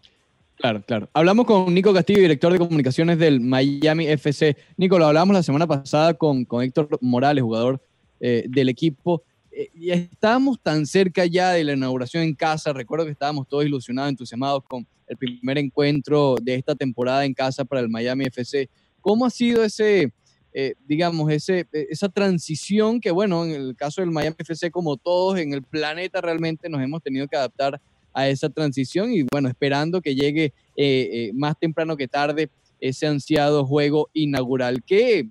[0.56, 1.08] Claro, claro.
[1.12, 4.56] Hablamos con Nico Castillo, director de comunicaciones del Miami FC.
[4.76, 7.80] Nico, lo hablamos la semana pasada con, con Héctor Morales, jugador
[8.18, 9.22] eh, del equipo.
[9.52, 12.72] Eh, y estábamos tan cerca ya de la inauguración en casa.
[12.72, 17.64] Recuerdo que estábamos todos ilusionados, entusiasmados con el primer encuentro de esta temporada en casa
[17.64, 18.68] para el Miami FC.
[19.00, 20.12] ¿Cómo ha sido ese,
[20.52, 24.96] eh, digamos, ese, eh, esa transición que, bueno, en el caso del Miami FC, como
[24.96, 27.80] todos en el planeta, realmente nos hemos tenido que adaptar
[28.12, 32.48] a esa transición y bueno, esperando que llegue eh, eh, más temprano que tarde
[32.80, 34.82] ese ansiado juego inaugural.
[34.84, 35.28] ¿Qué,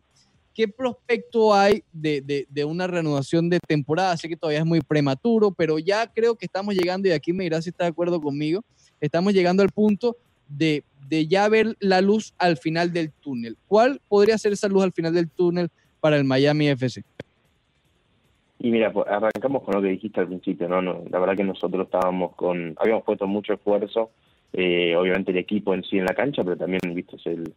[0.54, 4.16] qué prospecto hay de, de- una reanudación de temporada?
[4.18, 7.44] Sé que todavía es muy prematuro, pero ya creo que estamos llegando, y aquí me
[7.44, 8.64] dirás si está de acuerdo conmigo,
[9.02, 10.16] estamos llegando al punto
[10.48, 13.58] de, de ya ver la luz al final del túnel.
[13.68, 17.04] ¿Cuál podría ser esa luz al final del túnel para el Miami FC?
[18.60, 20.82] Y mira, pues, arrancamos con lo que dijiste al principio, ¿no?
[20.82, 24.10] la verdad que nosotros estábamos con, habíamos puesto mucho esfuerzo,
[24.54, 27.54] eh, obviamente el equipo en sí en la cancha, pero también, viste, el,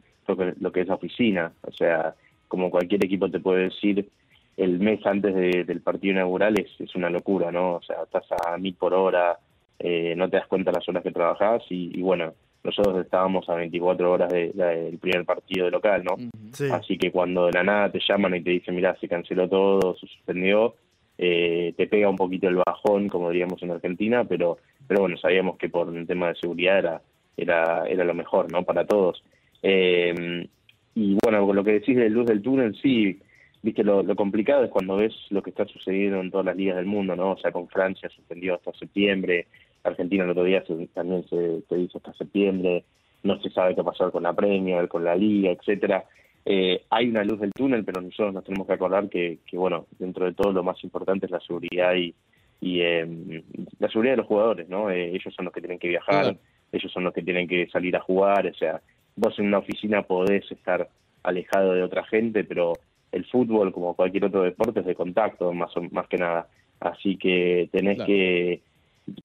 [0.60, 2.14] lo, que, es la oficina, o sea,
[2.48, 4.08] como cualquier equipo te puede decir,
[4.56, 7.76] el mes antes de- del partido inaugural es, es una locura, ¿no?
[7.76, 9.38] O sea, estás a mil por hora,
[9.78, 13.54] eh, no te das cuenta las horas que trabajás y, y bueno, nosotros estábamos a
[13.54, 16.16] 24 horas de- de- del primer partido de local, ¿no?
[16.52, 16.68] Sí.
[16.70, 19.96] Así que cuando de la nada te llaman y te dicen, mira, se canceló todo,
[19.96, 20.74] se suspendió,
[21.18, 25.56] eh, te pega un poquito el bajón, como diríamos en Argentina, pero, pero bueno, sabíamos
[25.58, 27.02] que por un tema de seguridad era,
[27.36, 28.62] era, era lo mejor, ¿no?
[28.64, 29.22] Para todos.
[29.62, 30.46] Eh,
[30.94, 33.18] y bueno, con lo que decís de luz del túnel, sí,
[33.62, 36.76] viste, lo, lo, complicado es cuando ves lo que está sucediendo en todas las ligas
[36.76, 37.32] del mundo, ¿no?
[37.32, 39.46] O sea, con Francia suspendió hasta septiembre,
[39.82, 40.62] Argentina el otro día
[40.94, 42.84] también se, se hizo hasta septiembre,
[43.22, 46.04] no se sabe qué pasar con la Premier, con la Liga, etcétera.
[46.44, 49.86] Eh, hay una luz del túnel, pero nosotros nos tenemos que acordar que, que bueno,
[49.98, 52.14] dentro de todo lo más importante es la seguridad y,
[52.60, 53.42] y eh,
[53.78, 54.90] la seguridad de los jugadores, ¿no?
[54.90, 56.38] Eh, ellos son los que tienen que viajar, claro.
[56.72, 58.80] ellos son los que tienen que salir a jugar, o sea,
[59.16, 60.88] vos en una oficina podés estar
[61.22, 62.72] alejado de otra gente, pero
[63.12, 66.48] el fútbol, como cualquier otro deporte, es de contacto, más, más que nada.
[66.78, 68.06] Así que tenés claro.
[68.06, 68.62] que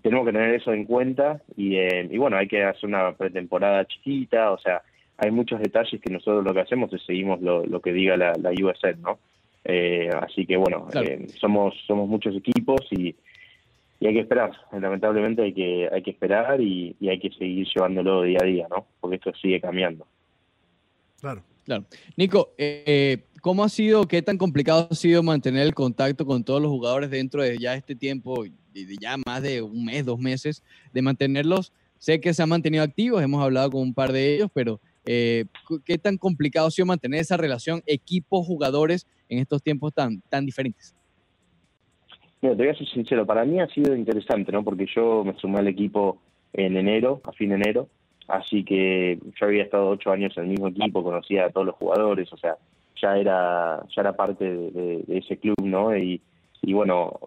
[0.02, 3.86] tenemos que tener eso en cuenta y, eh, y bueno, hay que hacer una pretemporada
[3.86, 4.82] chiquita, o sea,
[5.18, 8.34] hay muchos detalles que nosotros lo que hacemos es seguimos lo, lo que diga la,
[8.34, 9.20] la USL, ¿no?
[9.64, 11.08] Eh, así que bueno, claro.
[11.08, 13.16] eh, somos somos muchos equipos y,
[14.00, 17.68] y hay que esperar, lamentablemente hay que hay que esperar y, y hay que seguir
[17.74, 18.86] llevándolo día a día, ¿no?
[19.00, 20.06] Porque esto sigue cambiando.
[21.20, 21.42] Claro.
[21.66, 21.84] Claro.
[22.16, 26.62] Nico, eh, ¿cómo ha sido, qué tan complicado ha sido mantener el contacto con todos
[26.62, 28.46] los jugadores dentro de ya este tiempo,
[29.00, 30.64] ya más de un mes, dos meses,
[30.94, 31.72] de mantenerlos?
[31.98, 35.46] Sé que se han mantenido activos, hemos hablado con un par de ellos, pero eh,
[35.86, 40.96] ¿qué tan complicado ha sido mantener esa relación equipo-jugadores en estos tiempos tan, tan diferentes?
[42.42, 44.64] Mira, te voy a ser sincero, para mí ha sido interesante, ¿no?
[44.64, 46.22] Porque yo me sumé al equipo
[46.54, 47.90] en enero, a fin de enero,
[48.28, 51.76] así que yo había estado ocho años en el mismo equipo, conocía a todos los
[51.76, 52.56] jugadores, o sea,
[53.02, 55.96] ya era ya era parte de, ese club, ¿no?
[55.98, 56.22] Y,
[56.64, 57.20] bueno,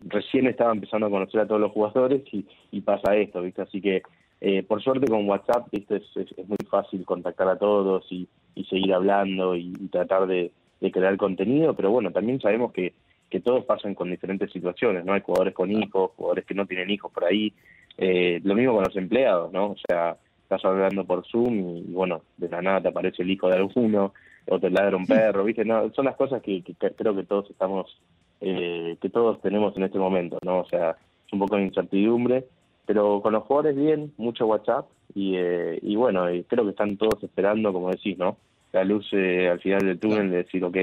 [0.00, 3.62] recién estaba empezando a conocer a todos los jugadores y, y pasa esto, ¿viste?
[3.62, 4.02] Así que,
[4.40, 5.96] eh, por suerte con WhatsApp, ¿viste?
[5.96, 10.26] Es, es, es, muy fácil contactar a todos y, y seguir hablando y, y tratar
[10.26, 12.94] de, de, crear contenido, pero bueno, también sabemos que,
[13.28, 15.12] que todos pasan con diferentes situaciones, ¿no?
[15.12, 17.52] Hay jugadores con hijos, jugadores que no tienen hijos por ahí,
[17.96, 19.72] eh, lo mismo con los empleados, ¿no?
[19.72, 23.48] O sea, estás hablando por Zoom y, bueno, de la nada te aparece el hijo
[23.48, 24.14] de alguno,
[24.50, 25.64] o te ladra un perro, ¿viste?
[25.64, 27.98] No, son las cosas que, que, que creo que todos estamos,
[28.40, 30.60] eh, que todos tenemos en este momento, ¿no?
[30.60, 32.46] O sea, es un poco de incertidumbre,
[32.86, 36.96] pero con los jugadores bien, mucho WhatsApp, y, eh, y bueno, y creo que están
[36.96, 38.36] todos esperando, como decís, ¿no?
[38.72, 40.76] La luz eh, al final del túnel de decir, ok,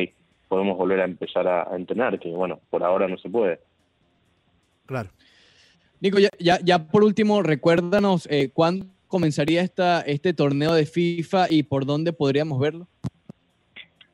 [0.47, 3.59] podemos volver a empezar a, a entrenar, que bueno, por ahora no se puede.
[4.85, 5.09] Claro.
[6.01, 11.47] Nico, ya, ya, ya por último, recuérdanos eh, cuándo comenzaría esta, este torneo de FIFA
[11.49, 12.87] y por dónde podríamos verlo?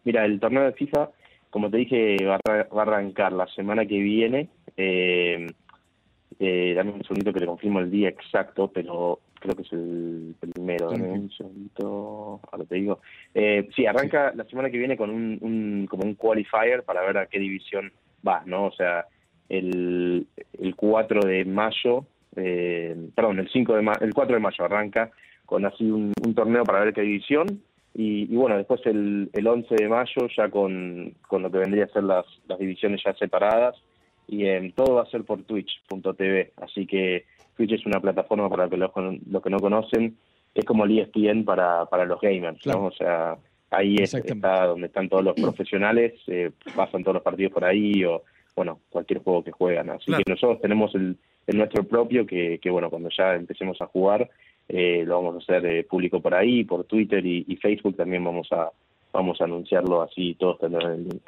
[0.04, 1.10] Mira, el torneo de FIFA,
[1.52, 4.50] como te dije, va a, va a arrancar la semana que viene.
[4.76, 5.46] Eh,
[6.40, 10.36] eh, dame un segundito que le confirmo el día exacto, pero creo que es el
[10.40, 10.90] primero.
[10.90, 13.00] Dame un segundito, ahora te digo.
[13.36, 17.20] Eh, sí, arranca la semana que viene con un, un, como un qualifier para ver
[17.20, 17.92] a qué división
[18.28, 18.66] va, ¿no?
[18.66, 19.06] O sea,
[19.50, 20.26] el,
[20.58, 25.12] el 4 de mayo eh, perdón, el 5 de el 4 de mayo arranca
[25.46, 27.62] con así un, un torneo para ver qué división
[27.94, 31.86] y, y, bueno, después el, el 11 de mayo ya con, con lo que vendría
[31.86, 33.76] a ser las, las divisiones ya separadas
[34.28, 37.26] y eh, todo va a ser por twitch.tv, así que
[37.58, 38.92] Twitch es una plataforma para que los,
[39.30, 40.18] los que no conocen,
[40.54, 42.82] es como el ESPN para, para los gamers, claro.
[42.82, 42.86] ¿no?
[42.88, 43.38] O sea,
[43.70, 48.04] ahí es, está donde están todos los profesionales, eh, pasan todos los partidos por ahí
[48.04, 48.24] o,
[48.56, 49.90] bueno, cualquier juego que juegan.
[49.90, 50.24] Así claro.
[50.24, 51.18] que nosotros tenemos el,
[51.48, 54.30] el nuestro propio, que, que, bueno, cuando ya empecemos a jugar,
[54.68, 58.24] eh, lo vamos a hacer eh, público por ahí, por Twitter y, y, Facebook también
[58.24, 58.72] vamos a
[59.14, 61.22] vamos a anunciarlo así, todos tendrán el link.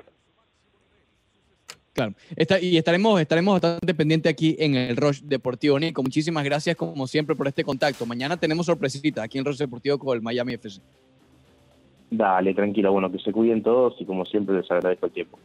[1.94, 5.80] Claro, Está, y estaremos, estaremos bastante pendientes aquí en el Rush Deportivo.
[5.80, 8.06] Nico, muchísimas gracias como siempre por este contacto.
[8.08, 10.82] Mañana tenemos sorpresita aquí en Rush Deportivo con el Miami FC.
[12.10, 15.38] Dale, tranquilo, bueno, que se cuiden todos y como siempre les agradezco el tiempo.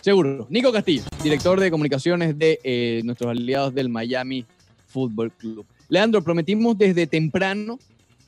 [0.00, 0.48] Seguro.
[0.50, 4.44] Nico Castillo, director de comunicaciones de eh, nuestros aliados del Miami
[4.88, 5.64] Football Club.
[5.92, 7.78] Leandro, prometimos desde temprano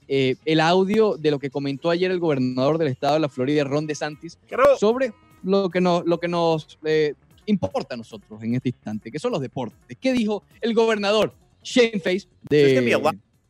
[0.07, 3.65] eh, el audio de lo que comentó ayer el gobernador del estado de la Florida,
[3.65, 4.77] Ron DeSantis, claro.
[4.77, 7.15] sobre lo que nos, lo que nos eh,
[7.47, 9.97] importa a nosotros en este instante, que son los deportes.
[9.99, 12.83] ¿Qué dijo el gobernador Shane Face de,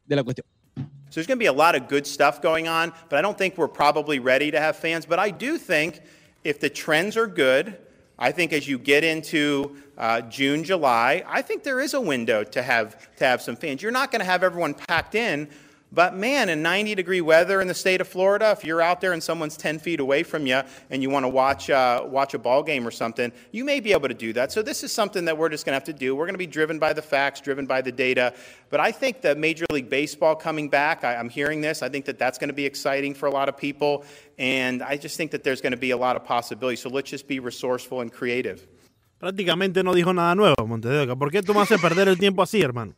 [0.06, 0.46] de la cuestión?
[0.76, 3.36] So there's going to be a lot of good stuff going on, but I don't
[3.36, 5.06] think we're probably ready to have fans.
[5.06, 6.00] But I do think
[6.44, 7.78] if the trends are good,
[8.16, 12.44] I think as you get into uh, June, July, I think there is a window
[12.44, 13.82] to have to have some fans.
[13.82, 15.48] You're not going to have everyone packed in,
[15.94, 19.12] but man, in 90 degree weather in the state of Florida, if you're out there
[19.12, 22.38] and someone's 10 feet away from you and you want to watch uh, watch a
[22.38, 24.50] ball game or something, you may be able to do that.
[24.50, 26.16] So this is something that we're just going to have to do.
[26.16, 28.34] We're going to be driven by the facts, driven by the data.
[28.70, 31.80] But I think that Major League Baseball coming back, I, I'm hearing this.
[31.80, 34.04] I think that that's going to be exciting for a lot of people,
[34.36, 36.80] and I just think that there's going to be a lot of possibilities.
[36.80, 38.66] So let's just be resourceful and creative.
[39.28, 41.16] Prácticamente no dijo nada nuevo, Montes de Oca.
[41.16, 42.92] ¿Por qué tú me haces perder el tiempo así, hermano?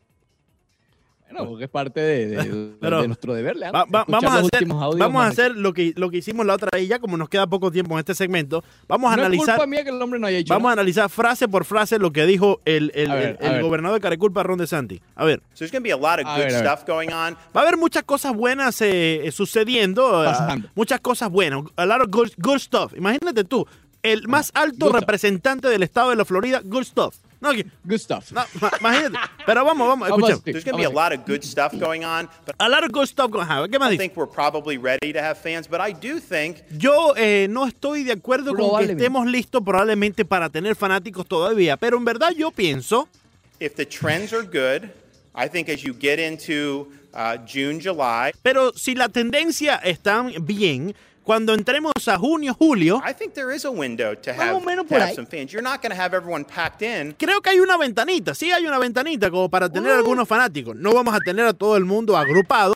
[1.31, 3.85] Bueno, porque es parte de, de- Pero- de nuestro deber, Leandro.
[3.93, 6.55] Va- va- vamos a hacer, audios vamos a hacer lo que, lo que hicimos la
[6.55, 9.51] otra vez, ya como nos queda poco tiempo en este segmento, vamos a no analizar,
[9.51, 12.01] es culpa mía que el hombre no haya hecho vamos a analizar frase por frase
[12.01, 15.01] lo que dijo el, el- ver, el- el gobernador de Careculpa, Ron DeSantis.
[15.15, 16.67] A ver, So there's going to be a lot of A good ver, a ver.
[16.67, 17.35] stuff going on.
[17.35, 20.33] va a haber muchas cosas buenas eh, eh, sucediendo, eh,
[20.75, 22.95] muchas cosas buenas, a lot of good, good stuff.
[22.97, 23.65] Imagínate tú,
[24.13, 25.01] el más alto stuff.
[25.01, 27.17] representante del estado de la Florida, good stuff.
[27.39, 28.33] No, que- Good stuff.
[28.33, 29.19] no, ma- imagínate.
[29.45, 30.43] Pero vamos, vamos, escuchemos.
[30.43, 32.91] There's going to be a lot of good stuff going on, but A lot of
[32.93, 33.71] good stuff going on.
[33.71, 35.69] ¿Qué más I think we're probably ready to have fans.
[35.69, 40.25] But I do think Yo eh, no estoy de acuerdo con que estemos listos probablemente
[40.25, 43.07] para tener fanáticos todavía, pero en verdad yo pienso
[43.61, 44.89] if the trends are good,
[45.35, 50.95] I think as you get into uh, June, July, Pero si la tendencia está bien,
[51.27, 54.61] cuando entremos a junio, julio, I think there is a window to Más have, o
[54.61, 55.15] menos to por have ahí.
[55.17, 55.53] some fans.
[55.53, 57.15] You're not going to have everyone packed in.
[57.19, 58.33] creo que hay una ventanita.
[58.35, 60.77] Sí hay una ventanita como para tener algunos fanáticos.
[60.77, 62.73] No vamos a tener a todo el mundo agrupado,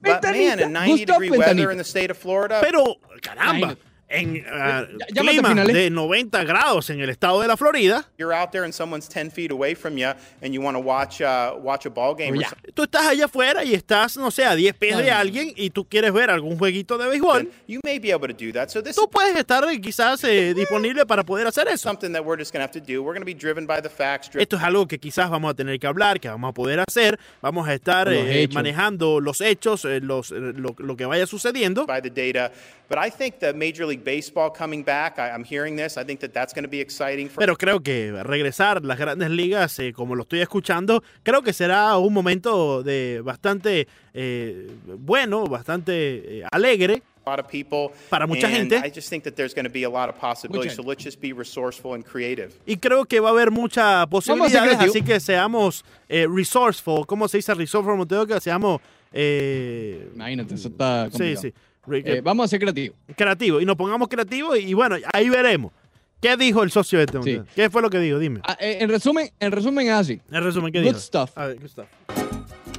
[0.00, 0.62] But man, Ventanita.
[0.66, 1.72] in 90 Gustav degree weather Ventanita.
[1.72, 3.93] in the state of Florida, pero caramba, Imagínate.
[4.08, 5.74] En Ya- llámate clima finales.
[5.74, 9.30] de 90 grados en el estado de la Florida, you're out there and someone's 10
[9.30, 10.08] feet away from you
[10.42, 12.48] and you want to watch uh, watch a ball game or Ya.
[12.50, 12.72] something.
[12.74, 15.84] tú estás allá afuera y estás, no sé, a 10 pies de alguien y tú
[15.88, 18.68] quieres ver algún jueguito de béisbol, You may be able to do that.
[18.68, 21.78] So this tú is puedes estar eh, quizás eh, disponible para poder hacer eso.
[21.88, 23.02] something that we're just going to have to do.
[23.02, 25.50] We're going to be driven by the facts, driven Esto es algo que quizás vamos
[25.50, 27.18] a tener que hablar, que vamos a poder hacer.
[27.40, 31.26] Vamos a estar Los eh, manejando los hechos, eh, los, eh, lo, lo que vaya
[31.26, 31.86] sucediendo.
[31.86, 32.52] by the data.
[32.88, 35.96] But I think the Major League Baseball coming back, I, I'm hearing this.
[35.96, 38.98] I think that that's going to be exciting for Pero creo que regresar a las
[38.98, 44.70] grandes ligas, eh, como lo estoy escuchando, creo que será un momento de bastante eh,
[44.98, 47.02] bueno, bastante eh, alegre.
[47.26, 47.90] a lot of people.
[48.10, 48.76] Para mucha and gente.
[48.76, 50.74] I just think that there's going to be a lot of possibilities.
[50.74, 52.52] So let's just be resourceful and creative.
[52.66, 57.06] Y creo que va a haber muchas posibilidades, así que seamos eh, resourceful.
[57.06, 58.26] ¿Cómo se dice resourceful, Monteo?
[58.26, 58.80] Que seamos...
[59.12, 61.42] eh, Imagínate, eso está sí, complicado.
[61.42, 61.54] sí.
[61.92, 62.96] Eh, vamos a ser creativos.
[63.16, 65.72] creativo y nos pongamos creativos y, bueno, ahí veremos.
[66.20, 67.22] ¿Qué dijo el socio este?
[67.22, 67.40] Sí.
[67.54, 68.18] ¿Qué fue lo que dijo?
[68.18, 68.40] Dime.
[68.44, 70.20] Ah, eh, en resumen, en resumen es así.
[70.30, 70.98] En resumen, ¿qué Good dijo?
[70.98, 71.30] stuff.
[71.36, 71.86] A ver, good stuff.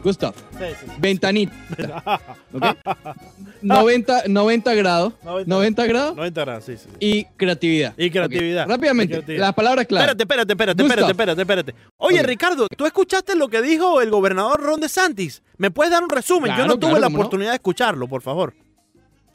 [0.03, 0.35] Good stuff.
[0.57, 0.91] Sí, sí.
[0.99, 1.53] Ventanita.
[2.53, 2.63] ¿ok?
[3.61, 5.13] 90, 90 grados.
[5.23, 5.49] 90.
[5.55, 6.89] 90 grados 90 grados, sí, sí.
[6.99, 7.93] y creatividad.
[7.97, 8.67] Y creatividad.
[8.67, 9.45] Rápidamente, Y creatividad.
[9.45, 10.09] las palabras claras.
[10.09, 11.75] Espérate, espérate, espérate, Good espérate, espérate, espérate.
[11.97, 12.23] Oye.
[12.23, 15.43] Ricardo, ¿tú escuchaste lo que dijo el gobernador Ron DeSantis?
[15.57, 16.51] ¿Me puedes dar un resumen?
[16.57, 17.15] Yo no tuve claro, la no.
[17.17, 18.53] oportunidad de escucharlo, por favor.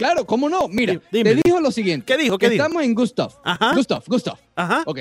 [0.00, 0.66] Claro, ¿cómo no?
[0.68, 1.34] Mira, Di- dime.
[1.34, 2.06] te dijo lo siguiente.
[2.06, 2.38] ¿Qué dijo?
[2.38, 2.62] ¿Qué dijo?
[2.64, 3.32] Estamos en Gustav.
[3.44, 3.74] Ajá.
[3.74, 4.38] Gustav, Gustav.
[4.56, 4.82] Ajá.
[4.86, 5.00] Ok.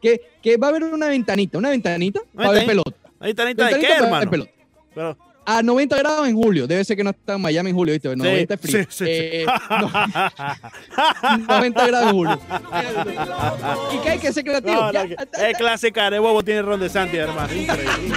[0.00, 2.92] Que, que va a haber una ventanita, una ventanita para ver pelota.
[3.20, 3.66] Ahí está, ahí está.
[3.68, 4.30] ¿De qué, hermano?
[4.30, 4.50] pelota.
[4.94, 6.66] Pero- A 90 grados en julio.
[6.66, 8.14] Debe ser que no está en Miami en julio, ¿viste?
[8.16, 8.82] 90 es frío.
[8.84, 9.10] sí, sí, sí.
[9.10, 9.46] Eh,
[9.80, 9.90] no-
[11.48, 12.40] 90 grados en julio.
[13.94, 14.74] y que hay que ser creativo.
[14.80, 17.52] No, no, es clásica de bobo tiene Ron DeSantis, hermano.
[17.54, 18.16] Increíble.